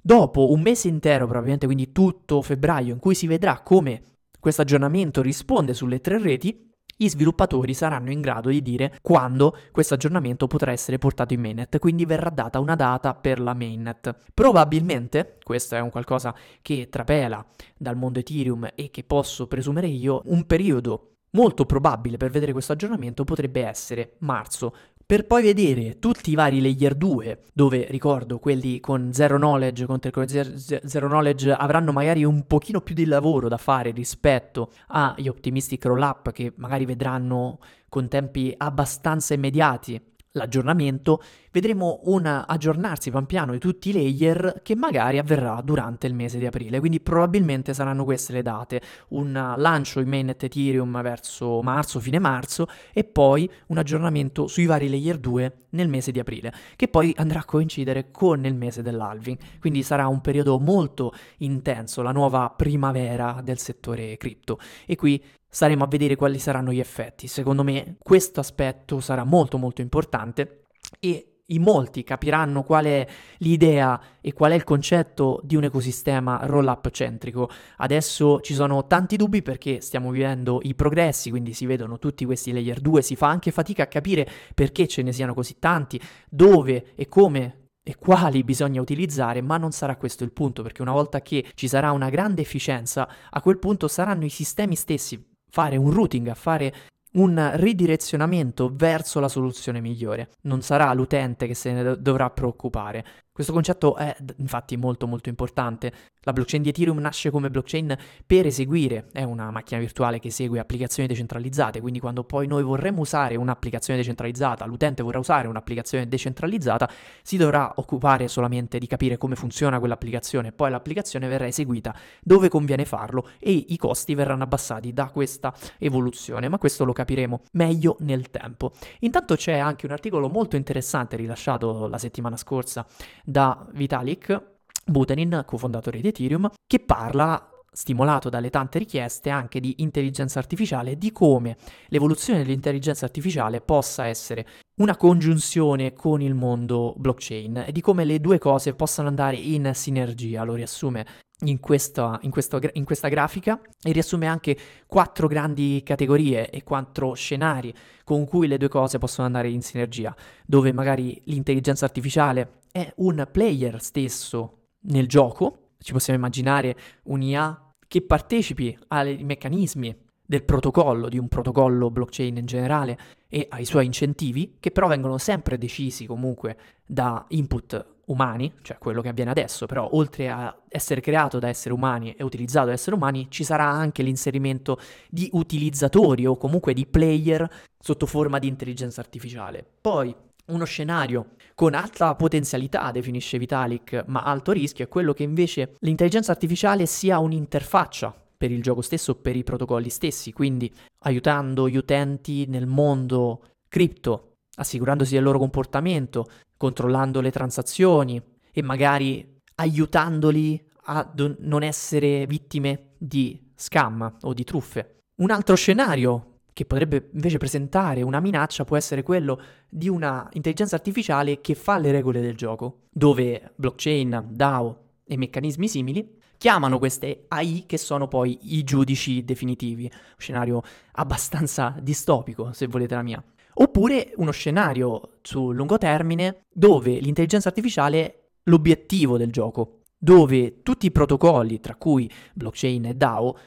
Dopo 0.00 0.52
un 0.52 0.60
mese 0.60 0.88
intero, 0.88 1.26
probabilmente 1.26 1.66
quindi 1.66 1.92
tutto 1.92 2.42
febbraio, 2.42 2.92
in 2.92 2.98
cui 2.98 3.14
si 3.14 3.26
vedrà 3.26 3.60
come 3.60 4.02
questo 4.40 4.62
aggiornamento 4.62 5.22
risponde 5.22 5.72
sulle 5.72 6.00
tre 6.00 6.18
reti, 6.18 6.70
gli 6.96 7.08
sviluppatori 7.08 7.74
saranno 7.74 8.10
in 8.10 8.20
grado 8.20 8.50
di 8.50 8.62
dire 8.62 8.98
quando 9.00 9.56
questo 9.72 9.94
aggiornamento 9.94 10.46
potrà 10.46 10.72
essere 10.72 10.98
portato 10.98 11.32
in 11.32 11.40
mainnet, 11.40 11.78
quindi 11.78 12.04
verrà 12.04 12.30
data 12.30 12.60
una 12.60 12.76
data 12.76 13.14
per 13.14 13.40
la 13.40 13.54
mainnet. 13.54 14.14
Probabilmente, 14.34 15.38
questo 15.42 15.74
è 15.74 15.80
un 15.80 15.90
qualcosa 15.90 16.34
che 16.60 16.88
trapela 16.88 17.44
dal 17.76 17.96
mondo 17.96 18.18
Ethereum 18.18 18.68
e 18.74 18.90
che 18.90 19.04
posso 19.04 19.46
presumere 19.46 19.86
io, 19.86 20.22
un 20.26 20.44
periodo 20.44 21.11
molto 21.32 21.64
probabile 21.66 22.16
per 22.16 22.30
vedere 22.30 22.52
questo 22.52 22.72
aggiornamento 22.72 23.24
potrebbe 23.24 23.64
essere 23.64 24.14
marzo, 24.18 24.74
per 25.04 25.26
poi 25.26 25.42
vedere 25.42 25.98
tutti 25.98 26.30
i 26.30 26.34
vari 26.34 26.62
layer 26.62 26.94
2, 26.94 27.42
dove 27.52 27.86
ricordo 27.90 28.38
quelli 28.38 28.80
con 28.80 29.12
zero 29.12 29.36
knowledge, 29.36 29.84
con 29.84 30.00
zero 30.26 31.08
knowledge 31.08 31.52
avranno 31.52 31.92
magari 31.92 32.24
un 32.24 32.46
pochino 32.46 32.80
più 32.80 32.94
di 32.94 33.04
lavoro 33.04 33.48
da 33.48 33.58
fare 33.58 33.90
rispetto 33.90 34.70
agli 34.86 35.28
optimistic 35.28 35.84
roll 35.84 36.00
up 36.00 36.32
che 36.32 36.52
magari 36.56 36.86
vedranno 36.86 37.58
con 37.90 38.08
tempi 38.08 38.54
abbastanza 38.56 39.34
immediati 39.34 40.00
l'aggiornamento, 40.32 41.22
vedremo 41.50 42.00
un 42.04 42.26
aggiornarsi 42.26 43.10
pian 43.10 43.26
piano 43.26 43.52
di 43.52 43.58
tutti 43.58 43.90
i 43.90 43.92
layer 43.92 44.60
che 44.62 44.74
magari 44.74 45.18
avverrà 45.18 45.60
durante 45.62 46.06
il 46.06 46.14
mese 46.14 46.38
di 46.38 46.46
aprile, 46.46 46.78
quindi 46.78 47.00
probabilmente 47.00 47.74
saranno 47.74 48.04
queste 48.04 48.32
le 48.32 48.42
date, 48.42 48.80
un 49.08 49.32
lancio 49.32 50.00
in 50.00 50.08
mainnet 50.08 50.42
Ethereum 50.42 51.02
verso 51.02 51.60
marzo, 51.62 52.00
fine 52.00 52.18
marzo 52.18 52.66
e 52.92 53.04
poi 53.04 53.48
un 53.66 53.78
aggiornamento 53.78 54.46
sui 54.46 54.66
vari 54.66 54.88
layer 54.88 55.18
2 55.18 55.56
nel 55.70 55.88
mese 55.88 56.12
di 56.12 56.18
aprile, 56.18 56.52
che 56.76 56.88
poi 56.88 57.14
andrà 57.16 57.40
a 57.40 57.44
coincidere 57.44 58.10
con 58.10 58.44
il 58.44 58.54
mese 58.54 58.82
dell'halving, 58.82 59.38
quindi 59.60 59.82
sarà 59.82 60.06
un 60.06 60.20
periodo 60.20 60.58
molto 60.58 61.12
intenso, 61.38 62.02
la 62.02 62.12
nuova 62.12 62.52
primavera 62.54 63.40
del 63.42 63.58
settore 63.58 64.16
cripto. 64.16 64.58
E 64.86 64.96
qui 64.96 65.22
staremo 65.54 65.84
a 65.84 65.86
vedere 65.86 66.16
quali 66.16 66.38
saranno 66.38 66.72
gli 66.72 66.80
effetti. 66.80 67.26
Secondo 67.26 67.62
me 67.62 67.96
questo 67.98 68.40
aspetto 68.40 69.00
sarà 69.00 69.22
molto 69.22 69.58
molto 69.58 69.82
importante 69.82 70.62
e 70.98 71.26
in 71.46 71.60
molti 71.60 72.04
capiranno 72.04 72.62
qual 72.62 72.86
è 72.86 73.06
l'idea 73.38 74.00
e 74.22 74.32
qual 74.32 74.52
è 74.52 74.54
il 74.54 74.64
concetto 74.64 75.40
di 75.44 75.54
un 75.54 75.64
ecosistema 75.64 76.40
roll-up 76.44 76.88
centrico. 76.90 77.50
Adesso 77.76 78.40
ci 78.40 78.54
sono 78.54 78.86
tanti 78.86 79.16
dubbi 79.16 79.42
perché 79.42 79.82
stiamo 79.82 80.10
vivendo 80.10 80.60
i 80.62 80.74
progressi, 80.74 81.28
quindi 81.28 81.52
si 81.52 81.66
vedono 81.66 81.98
tutti 81.98 82.24
questi 82.24 82.52
layer 82.52 82.80
2, 82.80 83.02
si 83.02 83.14
fa 83.14 83.28
anche 83.28 83.50
fatica 83.50 83.82
a 83.82 83.88
capire 83.88 84.26
perché 84.54 84.88
ce 84.88 85.02
ne 85.02 85.12
siano 85.12 85.34
così 85.34 85.58
tanti, 85.58 86.00
dove 86.30 86.94
e 86.94 87.08
come 87.08 87.58
e 87.82 87.96
quali 87.96 88.42
bisogna 88.42 88.80
utilizzare, 88.80 89.42
ma 89.42 89.58
non 89.58 89.72
sarà 89.72 89.96
questo 89.96 90.24
il 90.24 90.32
punto, 90.32 90.62
perché 90.62 90.80
una 90.80 90.92
volta 90.92 91.20
che 91.20 91.44
ci 91.54 91.68
sarà 91.68 91.90
una 91.90 92.08
grande 92.08 92.40
efficienza, 92.40 93.06
a 93.28 93.40
quel 93.42 93.58
punto 93.58 93.88
saranno 93.88 94.24
i 94.24 94.30
sistemi 94.30 94.76
stessi 94.76 95.30
fare 95.52 95.76
un 95.76 95.90
routing, 95.90 96.28
a 96.28 96.34
fare 96.34 96.74
un 97.12 97.50
ridirezionamento 97.56 98.70
verso 98.72 99.20
la 99.20 99.28
soluzione 99.28 99.80
migliore. 99.80 100.30
Non 100.42 100.62
sarà 100.62 100.90
l'utente 100.94 101.46
che 101.46 101.54
se 101.54 101.72
ne 101.72 102.00
dovrà 102.00 102.30
preoccupare. 102.30 103.04
Questo 103.34 103.54
concetto 103.54 103.96
è 103.96 104.14
infatti 104.36 104.76
molto 104.76 105.06
molto 105.06 105.30
importante. 105.30 105.90
La 106.24 106.34
blockchain 106.34 106.62
di 106.62 106.68
Ethereum 106.68 106.98
nasce 106.98 107.30
come 107.30 107.48
blockchain 107.48 107.96
per 108.26 108.44
eseguire, 108.44 109.08
è 109.10 109.22
una 109.22 109.50
macchina 109.50 109.80
virtuale 109.80 110.18
che 110.18 110.28
esegue 110.28 110.58
applicazioni 110.58 111.08
decentralizzate, 111.08 111.80
quindi 111.80 111.98
quando 111.98 112.24
poi 112.24 112.46
noi 112.46 112.62
vorremmo 112.62 113.00
usare 113.00 113.34
un'applicazione 113.36 113.98
decentralizzata, 113.98 114.66
l'utente 114.66 115.02
vorrà 115.02 115.18
usare 115.18 115.48
un'applicazione 115.48 116.06
decentralizzata, 116.06 116.88
si 117.22 117.38
dovrà 117.38 117.72
occupare 117.76 118.28
solamente 118.28 118.78
di 118.78 118.86
capire 118.86 119.16
come 119.16 119.34
funziona 119.34 119.78
quell'applicazione, 119.78 120.52
poi 120.52 120.70
l'applicazione 120.70 121.26
verrà 121.26 121.46
eseguita 121.46 121.96
dove 122.20 122.50
conviene 122.50 122.84
farlo 122.84 123.30
e 123.38 123.50
i 123.50 123.78
costi 123.78 124.14
verranno 124.14 124.42
abbassati 124.42 124.92
da 124.92 125.08
questa 125.08 125.54
evoluzione, 125.78 126.50
ma 126.50 126.58
questo 126.58 126.84
lo 126.84 126.92
capiremo 126.92 127.44
meglio 127.52 127.96
nel 128.00 128.28
tempo. 128.30 128.72
Intanto 129.00 129.36
c'è 129.36 129.56
anche 129.56 129.86
un 129.86 129.92
articolo 129.92 130.28
molto 130.28 130.56
interessante 130.56 131.16
rilasciato 131.16 131.88
la 131.88 131.98
settimana 131.98 132.36
scorsa 132.36 132.86
da 133.24 133.66
Vitalik 133.72 134.50
Buterin, 134.84 135.44
cofondatore 135.46 136.00
di 136.00 136.08
Ethereum, 136.08 136.50
che 136.66 136.80
parla 136.80 137.48
stimolato 137.74 138.28
dalle 138.28 138.50
tante 138.50 138.78
richieste 138.78 139.30
anche 139.30 139.58
di 139.58 139.76
intelligenza 139.78 140.38
artificiale, 140.38 140.98
di 140.98 141.10
come 141.10 141.56
l'evoluzione 141.88 142.42
dell'intelligenza 142.42 143.06
artificiale 143.06 143.62
possa 143.62 144.06
essere 144.06 144.46
una 144.76 144.96
congiunzione 144.96 145.94
con 145.94 146.20
il 146.20 146.34
mondo 146.34 146.94
blockchain 146.96 147.64
e 147.66 147.72
di 147.72 147.80
come 147.80 148.04
le 148.04 148.20
due 148.20 148.38
cose 148.38 148.74
possano 148.74 149.08
andare 149.08 149.36
in 149.36 149.70
sinergia, 149.74 150.42
lo 150.42 150.54
riassume 150.54 151.06
in 151.44 151.60
questa, 151.60 152.18
in, 152.22 152.30
questo, 152.30 152.60
in 152.74 152.84
questa 152.84 153.08
grafica 153.08 153.60
e 153.82 153.92
riassume 153.92 154.26
anche 154.26 154.56
quattro 154.86 155.26
grandi 155.26 155.82
categorie 155.84 156.50
e 156.50 156.62
quattro 156.62 157.14
scenari 157.14 157.74
con 158.04 158.26
cui 158.26 158.46
le 158.46 158.58
due 158.58 158.68
cose 158.68 158.98
possono 158.98 159.26
andare 159.26 159.48
in 159.48 159.62
sinergia, 159.62 160.14
dove 160.44 160.72
magari 160.72 161.20
l'intelligenza 161.24 161.84
artificiale 161.84 162.60
è 162.72 162.92
un 162.96 163.28
player 163.30 163.80
stesso 163.80 164.62
nel 164.86 165.06
gioco, 165.06 165.74
ci 165.78 165.92
possiamo 165.92 166.18
immaginare 166.18 166.76
un'IA 167.04 167.74
che 167.86 168.02
partecipi 168.02 168.76
ai 168.88 169.22
meccanismi 169.22 169.94
del 170.24 170.44
protocollo, 170.44 171.10
di 171.10 171.18
un 171.18 171.28
protocollo 171.28 171.90
blockchain 171.90 172.38
in 172.38 172.46
generale 172.46 172.98
e 173.28 173.46
ai 173.50 173.66
suoi 173.66 173.84
incentivi, 173.84 174.56
che 174.58 174.70
però 174.70 174.88
vengono 174.88 175.18
sempre 175.18 175.58
decisi 175.58 176.06
comunque 176.06 176.56
da 176.86 177.24
input 177.28 177.90
umani, 178.06 178.52
cioè 178.62 178.78
quello 178.78 179.02
che 179.02 179.08
avviene 179.10 179.30
adesso, 179.30 179.66
però 179.66 179.88
oltre 179.92 180.30
a 180.30 180.56
essere 180.68 181.00
creato 181.00 181.38
da 181.38 181.48
esseri 181.48 181.74
umani 181.74 182.14
e 182.14 182.24
utilizzato 182.24 182.66
da 182.66 182.72
esseri 182.72 182.96
umani, 182.96 183.26
ci 183.28 183.44
sarà 183.44 183.68
anche 183.68 184.02
l'inserimento 184.02 184.78
di 185.10 185.28
utilizzatori 185.32 186.26
o 186.26 186.36
comunque 186.36 186.72
di 186.72 186.86
player 186.86 187.48
sotto 187.78 188.06
forma 188.06 188.38
di 188.38 188.48
intelligenza 188.48 189.00
artificiale. 189.00 189.64
Poi 189.80 190.14
uno 190.46 190.64
scenario 190.64 191.30
con 191.54 191.74
alta 191.74 192.14
potenzialità, 192.14 192.90
definisce 192.90 193.38
Vitalik, 193.38 194.04
ma 194.06 194.22
alto 194.22 194.52
rischio, 194.52 194.84
è 194.84 194.88
quello 194.88 195.12
che 195.12 195.22
invece 195.22 195.76
l'intelligenza 195.80 196.32
artificiale 196.32 196.86
sia 196.86 197.18
un'interfaccia 197.18 198.14
per 198.36 198.50
il 198.50 198.62
gioco 198.62 198.80
stesso, 198.80 199.14
per 199.14 199.36
i 199.36 199.44
protocolli 199.44 199.88
stessi, 199.88 200.32
quindi 200.32 200.72
aiutando 201.04 201.68
gli 201.68 201.76
utenti 201.76 202.46
nel 202.46 202.66
mondo 202.66 203.42
cripto, 203.68 204.32
assicurandosi 204.56 205.14
del 205.14 205.22
loro 205.22 205.38
comportamento, 205.38 206.26
controllando 206.56 207.20
le 207.20 207.30
transazioni 207.30 208.20
e 208.50 208.62
magari 208.62 209.38
aiutandoli 209.56 210.70
a 210.84 211.12
non 211.38 211.62
essere 211.62 212.26
vittime 212.26 212.94
di 212.98 213.52
scam 213.54 214.16
o 214.22 214.34
di 214.34 214.42
truffe. 214.42 214.98
Un 215.16 215.30
altro 215.30 215.54
scenario 215.54 216.31
che 216.52 216.64
potrebbe 216.64 217.10
invece 217.12 217.38
presentare 217.38 218.02
una 218.02 218.20
minaccia 218.20 218.64
può 218.64 218.76
essere 218.76 219.02
quello 219.02 219.40
di 219.68 219.88
una 219.88 220.28
intelligenza 220.32 220.76
artificiale 220.76 221.40
che 221.40 221.54
fa 221.54 221.78
le 221.78 221.90
regole 221.90 222.20
del 222.20 222.36
gioco, 222.36 222.82
dove 222.90 223.52
blockchain, 223.54 224.28
DAO 224.30 224.78
e 225.04 225.16
meccanismi 225.16 225.68
simili 225.68 226.20
chiamano 226.42 226.78
queste 226.78 227.26
AI 227.28 227.66
che 227.66 227.78
sono 227.78 228.08
poi 228.08 228.36
i 228.56 228.64
giudici 228.64 229.24
definitivi, 229.24 229.84
un 229.84 230.16
scenario 230.16 230.60
abbastanza 230.92 231.76
distopico 231.80 232.52
se 232.52 232.66
volete 232.66 232.96
la 232.96 233.02
mia. 233.02 233.22
Oppure 233.54 234.12
uno 234.16 234.32
scenario 234.32 235.18
sul 235.22 235.54
lungo 235.54 235.78
termine 235.78 236.46
dove 236.52 236.98
l'intelligenza 236.98 237.48
artificiale 237.48 238.04
è 238.04 238.20
l'obiettivo 238.44 239.16
del 239.16 239.30
gioco, 239.30 239.82
dove 239.96 240.62
tutti 240.62 240.86
i 240.86 240.90
protocolli, 240.90 241.60
tra 241.60 241.76
cui 241.76 242.10
blockchain 242.34 242.86
e 242.86 242.94
DAO 242.94 243.38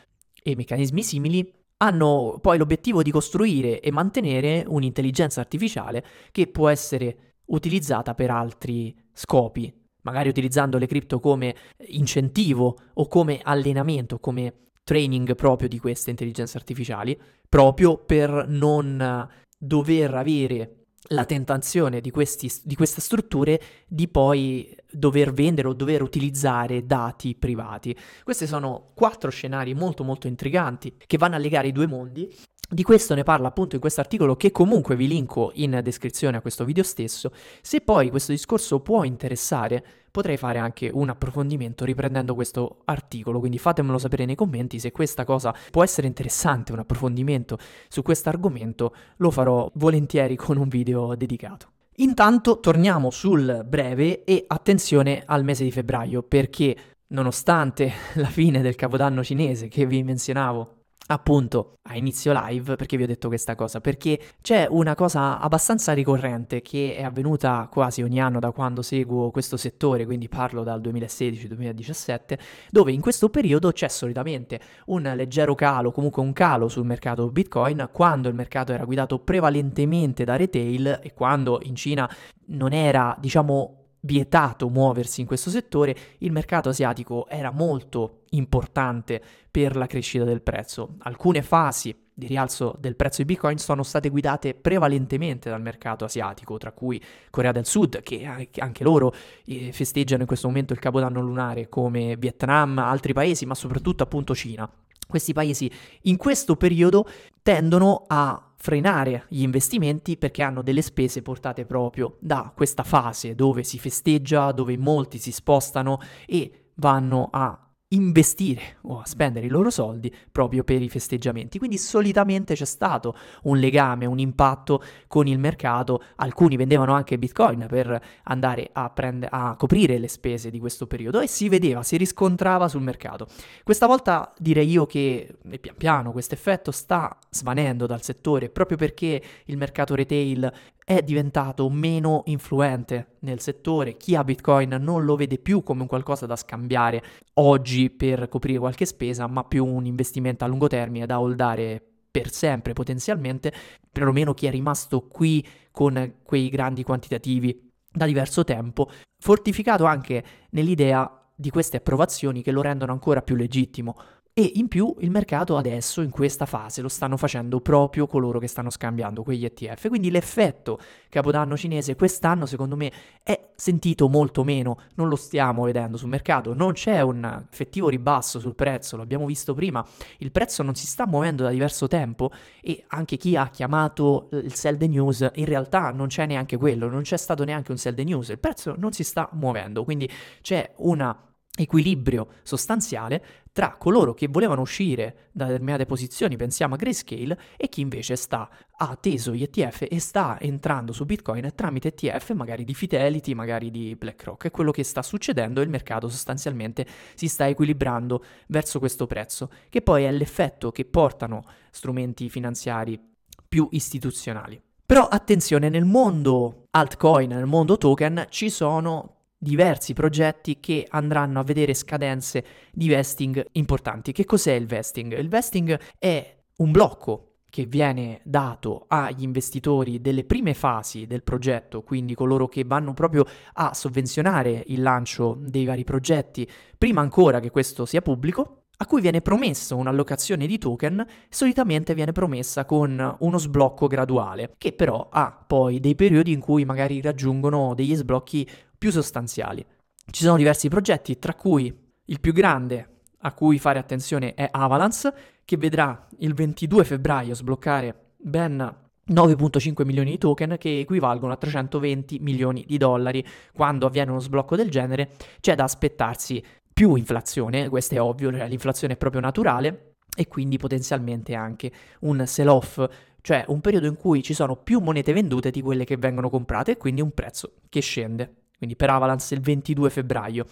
e 0.42 0.56
meccanismi 0.56 1.04
simili, 1.04 1.54
hanno 1.78 2.38
poi 2.42 2.58
l'obiettivo 2.58 3.02
di 3.04 3.12
costruire 3.12 3.80
e 3.80 3.92
mantenere 3.92 4.64
un'intelligenza 4.68 5.42
artificiale 5.42 6.04
che 6.32 6.48
può 6.48 6.70
essere 6.70 7.36
utilizzata 7.48 8.14
per 8.16 8.32
altri 8.32 8.96
scopi, 9.14 9.74
magari 10.02 10.30
utilizzando 10.30 10.78
le 10.78 10.88
cripto 10.88 11.20
come 11.20 11.56
incentivo 11.88 12.78
o 12.94 13.08
come 13.08 13.40
allenamento, 13.44 14.20
come 14.20 14.72
training 14.84 15.36
proprio 15.36 15.68
di 15.68 15.80
queste 15.80 16.12
intelligenze 16.12 16.58
artificiali, 16.58 17.20
proprio 17.50 17.98
per 17.98 18.46
non 18.48 19.28
dover 19.58 20.14
avere 20.14 20.85
la 21.10 21.26
tentazione 21.26 22.02
di, 22.02 22.12
questi, 22.12 22.52
di 22.64 22.76
queste 22.76 23.02
strutture 23.02 23.62
di 23.88 24.08
poi 24.08 24.76
dover 24.90 25.34
vendere 25.34 25.68
o 25.68 25.74
dover 25.74 26.02
utilizzare 26.02 26.86
dati 26.86 27.36
privati. 27.36 27.96
Questi 28.24 28.48
sono 28.48 28.92
quattro 28.94 29.30
scenari 29.30 29.74
molto 29.74 30.04
molto 30.04 30.28
intriganti 30.28 30.96
che 31.06 31.18
vanno 31.18 31.36
a 31.36 31.40
legare 31.40 31.68
i 31.68 31.72
due 31.72 31.88
mondi 31.88 32.34
di 32.70 32.84
questo 32.84 33.14
ne 33.14 33.24
parla 33.24 33.50
appunto 33.50 33.76
in 33.76 33.82
questo 33.82 34.02
articolo 34.02 34.36
che 34.36 34.52
comunque 34.52 34.96
vi 34.96 35.08
linko 35.08 35.52
in 35.56 35.80
descrizione 35.84 36.38
a 36.38 36.42
questo 36.42 36.66
video 36.66 36.84
stesso. 36.84 37.32
Se 37.62 37.82
poi 37.82 38.10
questo 38.10 38.32
discorso 38.32 38.80
può 38.80 39.04
interessare, 39.04 39.84
potrei 40.10 40.38
fare 40.38 40.60
anche 40.60 40.90
un 40.92 41.10
approfondimento 41.10 41.86
riprendendo 41.86 42.34
questo 42.34 42.78
articolo, 42.86 43.40
quindi 43.40 43.60
fatemelo 43.60 43.98
sapere 43.98 44.26
nei 44.26 44.36
commenti 44.36 44.80
se 44.80 44.92
questa 44.92 45.26
cosa 45.26 45.54
può 45.70 45.84
essere 45.84 46.08
interessante, 46.08 46.72
un 46.72 46.80
approfondimento 46.80 47.58
su 47.88 48.02
questo 48.02 48.30
argomento, 48.30 48.96
lo 49.18 49.30
farò 49.30 49.70
volentieri 49.76 50.36
con 50.36 50.58
un 50.58 50.68
video 50.68 51.16
dedicato. 51.16 51.68
Intanto 51.98 52.60
torniamo 52.60 53.10
sul 53.10 53.64
breve 53.66 54.24
e 54.24 54.44
attenzione 54.48 55.24
al 55.26 55.44
mese 55.44 55.64
di 55.64 55.72
febbraio 55.72 56.24
perché 56.24 56.76
nonostante 57.08 57.92
la 58.16 58.26
fine 58.26 58.62
del 58.62 58.76
capodanno 58.76 59.24
cinese 59.24 59.68
che 59.68 59.86
vi 59.86 60.04
menzionavo 60.04 60.75
appunto 61.08 61.78
a 61.84 61.96
inizio 61.96 62.34
live 62.34 62.76
perché 62.76 62.98
vi 62.98 63.04
ho 63.04 63.08
detto 63.08 63.28
questa 63.28 63.56
cosa? 63.56 63.80
Perché 63.80 64.20
c'è 64.42 64.66
una 64.70 64.96
cosa 64.96 65.40
abbastanza 65.40 65.94
ricorrente 65.94 66.62
che 66.62 66.96
è 66.96 67.04
avvenuta 67.04 67.68
quasi 67.72 68.02
ogni 68.02 68.20
anno 68.20 68.40
da 68.40 68.52
quando 68.52 68.82
seguo 68.82 69.30
questo 69.30 69.56
settore 69.56 70.06
quindi 70.06 70.28
parlo 70.28 70.64
dal 70.64 70.82
2016-2017 70.82 72.38
dove 72.72 72.92
in 72.92 73.02
questo 73.02 73.30
periodo 73.30 73.72
c'è 73.72 73.88
solitamente 73.88 74.60
un 74.88 75.04
leggero 75.16 75.54
calo 75.54 75.92
comunque 75.92 76.24
un 76.24 76.34
calo 76.34 76.68
sul 76.68 76.86
mercato 76.86 77.30
bitcoin 77.30 77.90
quando 77.92 78.28
il 78.28 78.36
mercato 78.36 78.74
era 78.74 78.84
guidato 78.84 79.20
prevalentemente 79.20 80.24
da 80.24 80.36
retail 80.36 81.00
e 81.04 81.14
quando 81.14 81.60
in 81.64 81.76
Cina 81.76 82.10
non 82.48 82.74
era 82.74 83.16
diciamo 83.20 83.85
vietato 84.06 84.70
muoversi 84.70 85.22
in 85.22 85.28
questo 85.28 85.50
settore, 85.50 85.96
il 86.20 86.32
mercato 86.32 86.70
asiatico 86.70 87.28
era 87.28 87.52
molto 87.52 88.22
importante 88.32 89.22
per 89.50 89.76
la 89.76 89.88
crescita 89.88 90.24
del 90.24 90.42
prezzo. 90.42 90.96
Alcune 91.00 91.42
fasi 91.42 91.96
di 92.14 92.28
rialzo 92.28 92.76
del 92.80 92.96
prezzo 92.96 93.22
di 93.22 93.26
Bitcoin 93.26 93.58
sono 93.58 93.84
state 93.84 94.10
guidate 94.10 94.54
prevalentemente 94.54 95.50
dal 95.50 95.62
mercato 95.62 96.06
asiatico, 96.06 96.58
tra 96.58 96.72
cui 96.72 97.02
Corea 97.30 97.52
del 97.52 97.66
Sud, 97.66 98.02
che 98.02 98.50
anche 98.58 98.84
loro 98.84 99.14
eh, 99.46 99.72
festeggiano 99.74 100.22
in 100.22 100.28
questo 100.28 100.48
momento 100.48 100.72
il 100.72 100.80
Capodanno 100.80 101.20
lunare, 101.20 101.68
come 101.68 102.16
Vietnam, 102.16 102.78
altri 102.78 103.12
paesi, 103.12 103.46
ma 103.46 103.56
soprattutto 103.56 104.04
appunto 104.04 104.34
Cina. 104.34 104.70
Questi 105.08 105.34
paesi 105.34 105.70
in 106.04 106.18
questo 106.18 106.56
periodo 106.56 107.08
tendono 107.42 108.06
a 108.08 108.45
frenare 108.66 109.26
gli 109.30 109.44
investimenti 109.44 110.18
perché 110.18 110.42
hanno 110.42 110.64
delle 110.64 110.82
spese 110.82 111.22
portate 111.22 111.66
proprio 111.66 112.18
da 112.20 112.52
questa 112.56 112.82
fase 112.82 113.36
dove 113.36 113.62
si 113.62 113.78
festeggia, 113.78 114.52
dove 114.52 114.76
molti 114.76 115.20
si 115.20 115.32
spostano 115.32 116.00
e 116.26 116.72
vanno 116.78 117.30
a 117.32 117.65
investire 117.96 118.78
o 118.82 119.00
a 119.00 119.06
spendere 119.06 119.46
i 119.46 119.50
loro 119.50 119.70
soldi 119.70 120.14
proprio 120.32 120.64
per 120.64 120.82
i 120.82 120.90
festeggiamenti. 120.90 121.58
Quindi 121.58 121.78
solitamente 121.78 122.54
c'è 122.54 122.66
stato 122.66 123.16
un 123.44 123.58
legame, 123.58 124.06
un 124.06 124.20
impatto 124.20 124.84
con 125.08 125.28
il 125.28 125.40
mercato. 125.40 126.04
Alcuni 126.18 126.58
vendevano 126.58 126.94
anche 126.94 127.18
Bitcoin 127.18 127.66
per 127.68 128.00
andare 128.24 128.70
a, 128.72 128.90
prende- 128.90 129.28
a 129.30 129.56
coprire 129.56 129.98
le 129.98 130.08
spese 130.08 130.50
di 130.50 130.60
questo 130.60 130.88
periodo 130.88 131.20
e 131.20 131.28
si 131.28 131.50
vedeva, 131.50 131.84
si 131.84 131.98
riscontrava 131.98 132.68
sul 132.68 132.82
mercato. 132.82 133.28
Questa 133.64 133.88
volta 133.88 134.34
direi 134.38 134.70
io 134.70 134.86
che 134.86 135.36
pian 135.60 135.76
piano 135.78 136.12
questo 136.12 136.34
effetto 136.34 136.72
sta 136.72 137.18
svanendo 137.30 137.86
dal 137.86 138.02
settore 138.02 138.50
proprio 138.50 138.78
perché 138.78 139.22
il 139.46 139.58
mercato 139.58 139.94
retail 139.94 140.52
è 140.86 141.02
diventato 141.02 141.68
meno 141.68 142.22
influente 142.26 143.16
nel 143.22 143.40
settore, 143.40 143.98
chi 143.98 144.16
ha 144.16 144.24
Bitcoin 144.24 144.78
non 144.80 145.04
lo 145.04 145.16
vede 145.16 145.40
più 145.40 145.64
come 145.64 145.82
un 145.82 145.88
qualcosa 145.88 146.28
da 146.28 146.36
scambiare 146.36 147.04
oggi 147.34 147.90
per 147.90 148.30
coprire 148.30 148.60
qualche 148.60 148.86
spesa, 148.86 149.26
ma 149.26 149.44
più 149.44 149.66
un 149.66 149.88
investimento 149.88 150.46
a 150.46 150.48
lungo 150.48 150.68
termine 150.68 151.08
da 151.08 151.20
holdare 151.20 151.82
per 152.12 152.32
sempre 152.32 152.74
potenzialmente, 152.74 153.52
perlomeno 153.92 154.36
chi 154.36 154.46
è 154.46 154.52
rimasto 154.52 155.08
qui 155.08 155.46
con 155.72 156.18
quei 156.24 156.50
grandi 156.50 156.84
quantitativi 156.84 157.72
da 157.92 158.06
diverso 158.06 158.44
tempo, 158.44 158.88
fortificato 159.18 159.86
anche 159.86 160.24
nell'idea 160.52 161.20
di 161.36 161.50
queste 161.50 161.78
approvazioni 161.78 162.44
che 162.44 162.52
lo 162.52 162.62
rendono 162.62 162.92
ancora 162.92 163.24
più 163.24 163.36
legittimo. 163.36 163.96
E 164.38 164.52
in 164.56 164.68
più 164.68 164.94
il 165.00 165.12
mercato 165.12 165.56
adesso, 165.56 166.02
in 166.02 166.10
questa 166.10 166.46
fase, 166.46 166.82
lo 166.82 166.90
stanno 166.90 167.16
facendo 167.16 167.62
proprio 167.62 168.06
coloro 168.06 168.38
che 168.38 168.48
stanno 168.48 168.70
scambiando 168.70 169.24
quegli 169.24 169.46
ETF. 169.46 169.88
Quindi 169.88 170.12
l'effetto 170.12 170.78
capodanno 171.08 171.56
cinese 171.56 171.96
quest'anno, 171.96 172.46
secondo 172.46 172.76
me, 172.76 172.92
è 173.24 173.52
sentito 173.56 174.10
molto 174.10 174.44
meno. 174.44 174.78
Non 174.96 175.08
lo 175.08 175.16
stiamo 175.16 175.64
vedendo 175.64 175.96
sul 175.96 176.10
mercato, 176.10 176.54
non 176.54 176.74
c'è 176.74 177.00
un 177.00 177.46
effettivo 177.50 177.88
ribasso 177.88 178.42
sul 178.42 178.56
prezzo, 178.56 178.98
l'abbiamo 178.98 179.26
visto 179.26 179.54
prima. 179.54 179.88
Il 180.18 180.32
prezzo 180.32 180.64
non 180.64 180.76
si 180.76 180.86
sta 180.86 181.08
muovendo 181.08 181.44
da 181.44 181.50
diverso 181.52 181.88
tempo 181.88 182.30
e 182.62 182.84
anche 182.88 183.16
chi 183.16 183.38
ha 183.38 183.48
chiamato 183.48 184.28
il 184.34 184.54
sell 184.54 184.76
the 184.76 184.88
news, 184.88 185.26
in 185.36 185.46
realtà 185.46 185.92
non 185.92 186.08
c'è 186.08 186.26
neanche 186.26 186.58
quello, 186.58 186.90
non 186.90 187.04
c'è 187.04 187.16
stato 187.16 187.46
neanche 187.46 187.72
un 187.72 187.78
sell 187.78 187.96
the 187.96 188.04
news. 188.04 188.28
Il 188.28 188.40
prezzo 188.40 188.76
non 188.78 188.92
si 188.92 189.06
sta 189.06 189.30
muovendo, 189.32 189.86
quindi 189.86 190.12
c'è 190.42 190.74
una 190.80 191.18
equilibrio 191.58 192.28
sostanziale 192.44 193.24
tra 193.52 193.76
coloro 193.78 194.14
che 194.14 194.28
volevano 194.28 194.62
uscire 194.62 195.30
da 195.32 195.46
determinate 195.46 195.86
posizioni, 195.86 196.36
pensiamo 196.36 196.74
a 196.74 196.78
Grayscale, 196.78 197.40
e 197.56 197.70
chi 197.70 197.80
invece 197.80 198.18
sta, 198.18 198.50
ha 198.78 198.98
teso 198.98 199.34
gli 199.34 199.44
ETF 199.44 199.88
e 199.90 200.00
sta 200.00 200.38
entrando 200.42 200.92
su 200.92 201.06
Bitcoin 201.06 201.50
tramite 201.56 201.88
ETF, 201.88 202.32
magari 202.32 202.66
di 202.66 202.74
Fidelity, 202.74 203.34
magari 203.34 203.72
di 203.72 203.96
BlackRock. 203.96 204.48
È 204.48 204.52
quello 204.52 204.72
che 204.72 204.84
sta 204.84 205.02
succedendo 205.02 205.62
e 205.62 205.64
il 205.64 205.70
mercato 205.70 206.10
sostanzialmente 206.10 206.86
si 207.14 207.30
sta 207.30 207.48
equilibrando 207.48 208.22
verso 208.48 208.80
questo 208.80 209.08
prezzo, 209.08 209.50
che 209.70 209.82
poi 209.82 210.04
è 210.04 210.12
l'effetto 210.12 210.72
che 210.72 210.84
portano 210.84 211.46
strumenti 211.72 212.30
finanziari 212.30 213.00
più 213.48 213.70
istituzionali. 213.72 214.62
Però 214.86 215.08
attenzione, 215.08 215.70
nel 215.70 215.86
mondo 215.86 216.68
altcoin, 216.72 217.30
nel 217.30 217.46
mondo 217.46 217.78
token, 217.78 218.28
ci 218.30 218.50
sono 218.50 219.15
diversi 219.46 219.94
progetti 219.94 220.60
che 220.60 220.88
andranno 220.90 221.40
a 221.40 221.44
vedere 221.44 221.76
scadenze 221.76 222.44
di 222.74 222.88
vesting 222.88 223.46
importanti. 223.52 224.12
Che 224.12 224.26
cos'è 224.26 224.54
il 224.54 224.66
vesting? 224.66 225.16
Il 225.18 225.30
vesting 225.30 225.80
è 226.00 226.36
un 226.58 226.72
blocco 226.72 227.36
che 227.48 227.66
viene 227.66 228.20
dato 228.24 228.86
agli 228.88 229.22
investitori 229.22 230.02
delle 230.02 230.26
prime 230.26 230.56
fasi 230.56 231.06
del 231.06 231.24
progetto, 231.24 231.84
quindi 231.84 232.16
coloro 232.16 232.48
che 232.48 232.64
vanno 232.66 232.94
proprio 232.94 233.24
a 233.54 233.74
sovvenzionare 233.74 234.64
il 234.68 234.82
lancio 234.82 235.38
dei 235.40 235.64
vari 235.64 235.84
progetti, 235.84 236.50
prima 236.78 237.02
ancora 237.02 237.40
che 237.40 237.52
questo 237.52 237.86
sia 237.86 238.02
pubblico, 238.02 238.64
a 238.78 238.88
cui 238.88 239.00
viene 239.00 239.22
promessa 239.22 239.76
un'allocazione 239.76 240.48
di 240.48 240.58
token, 240.58 241.06
solitamente 241.30 241.94
viene 241.94 242.12
promessa 242.12 242.66
con 242.66 243.16
uno 243.20 243.38
sblocco 243.38 243.88
graduale, 243.88 244.56
che 244.58 244.74
però 244.74 245.08
ha 245.10 245.32
poi 245.48 245.80
dei 245.80 245.96
periodi 245.96 246.34
in 246.34 246.42
cui 246.42 246.66
magari 246.66 247.00
raggiungono 247.00 247.74
degli 247.74 247.96
sblocchi 247.96 248.46
più 248.78 248.92
sostanziali. 248.92 249.66
Ci 250.10 250.24
sono 250.24 250.38
diversi 250.38 250.70
progetti, 250.70 251.18
tra 251.18 251.34
cui 251.34 251.74
il 252.06 252.20
più 252.20 252.34
grande 252.34 252.90
a 253.20 253.34
cui 253.34 253.58
fare 253.58 253.80
attenzione 253.80 254.34
è 254.36 254.48
Avalanche, 254.52 255.14
che 255.46 255.58
vedrà 255.58 256.08
il 256.20 256.34
22 256.34 256.84
febbraio 256.84 257.34
sbloccare 257.34 258.14
ben 258.18 258.84
9.5 259.08 259.86
milioni 259.86 260.12
di 260.12 260.18
token 260.18 260.58
che 260.58 260.80
equivalgono 260.80 261.34
a 261.34 261.38
320 261.38 262.20
milioni 262.20 262.64
di 262.68 262.78
dollari. 262.78 263.26
Quando 263.54 263.86
avviene 263.86 264.12
uno 264.12 264.20
sblocco 264.20 264.56
del 264.56 264.70
genere 264.70 265.12
c'è 265.40 265.56
da 265.56 265.64
aspettarsi 265.64 266.44
più 266.74 266.96
inflazione, 266.96 267.70
questo 267.70 267.96
è 267.96 268.02
ovvio, 268.02 268.30
l'inflazione 268.30 268.94
è 268.94 268.98
proprio 268.98 269.22
naturale 269.22 269.94
e 270.16 270.28
quindi 270.28 270.58
potenzialmente 270.58 271.34
anche 271.34 271.72
un 272.02 272.26
sell-off, 272.26 272.84
cioè 273.22 273.46
un 273.48 273.62
periodo 273.62 273.88
in 273.88 273.96
cui 273.96 274.22
ci 274.22 274.34
sono 274.34 274.56
più 274.56 274.80
monete 274.80 275.14
vendute 275.14 275.52
di 275.52 275.62
quelle 275.62 275.86
che 275.86 275.98
vengono 275.98 276.30
comprate 276.30 276.72
e 276.72 276.78
quindi 276.78 277.02
un 277.02 277.12
prezzo 277.12 277.54
che 277.70 277.82
scende 277.82 278.45
quindi 278.58 278.76
per 278.76 278.90
Avalanche 278.90 279.34
il 279.34 279.42
22 279.42 279.90
febbraio. 279.90 280.46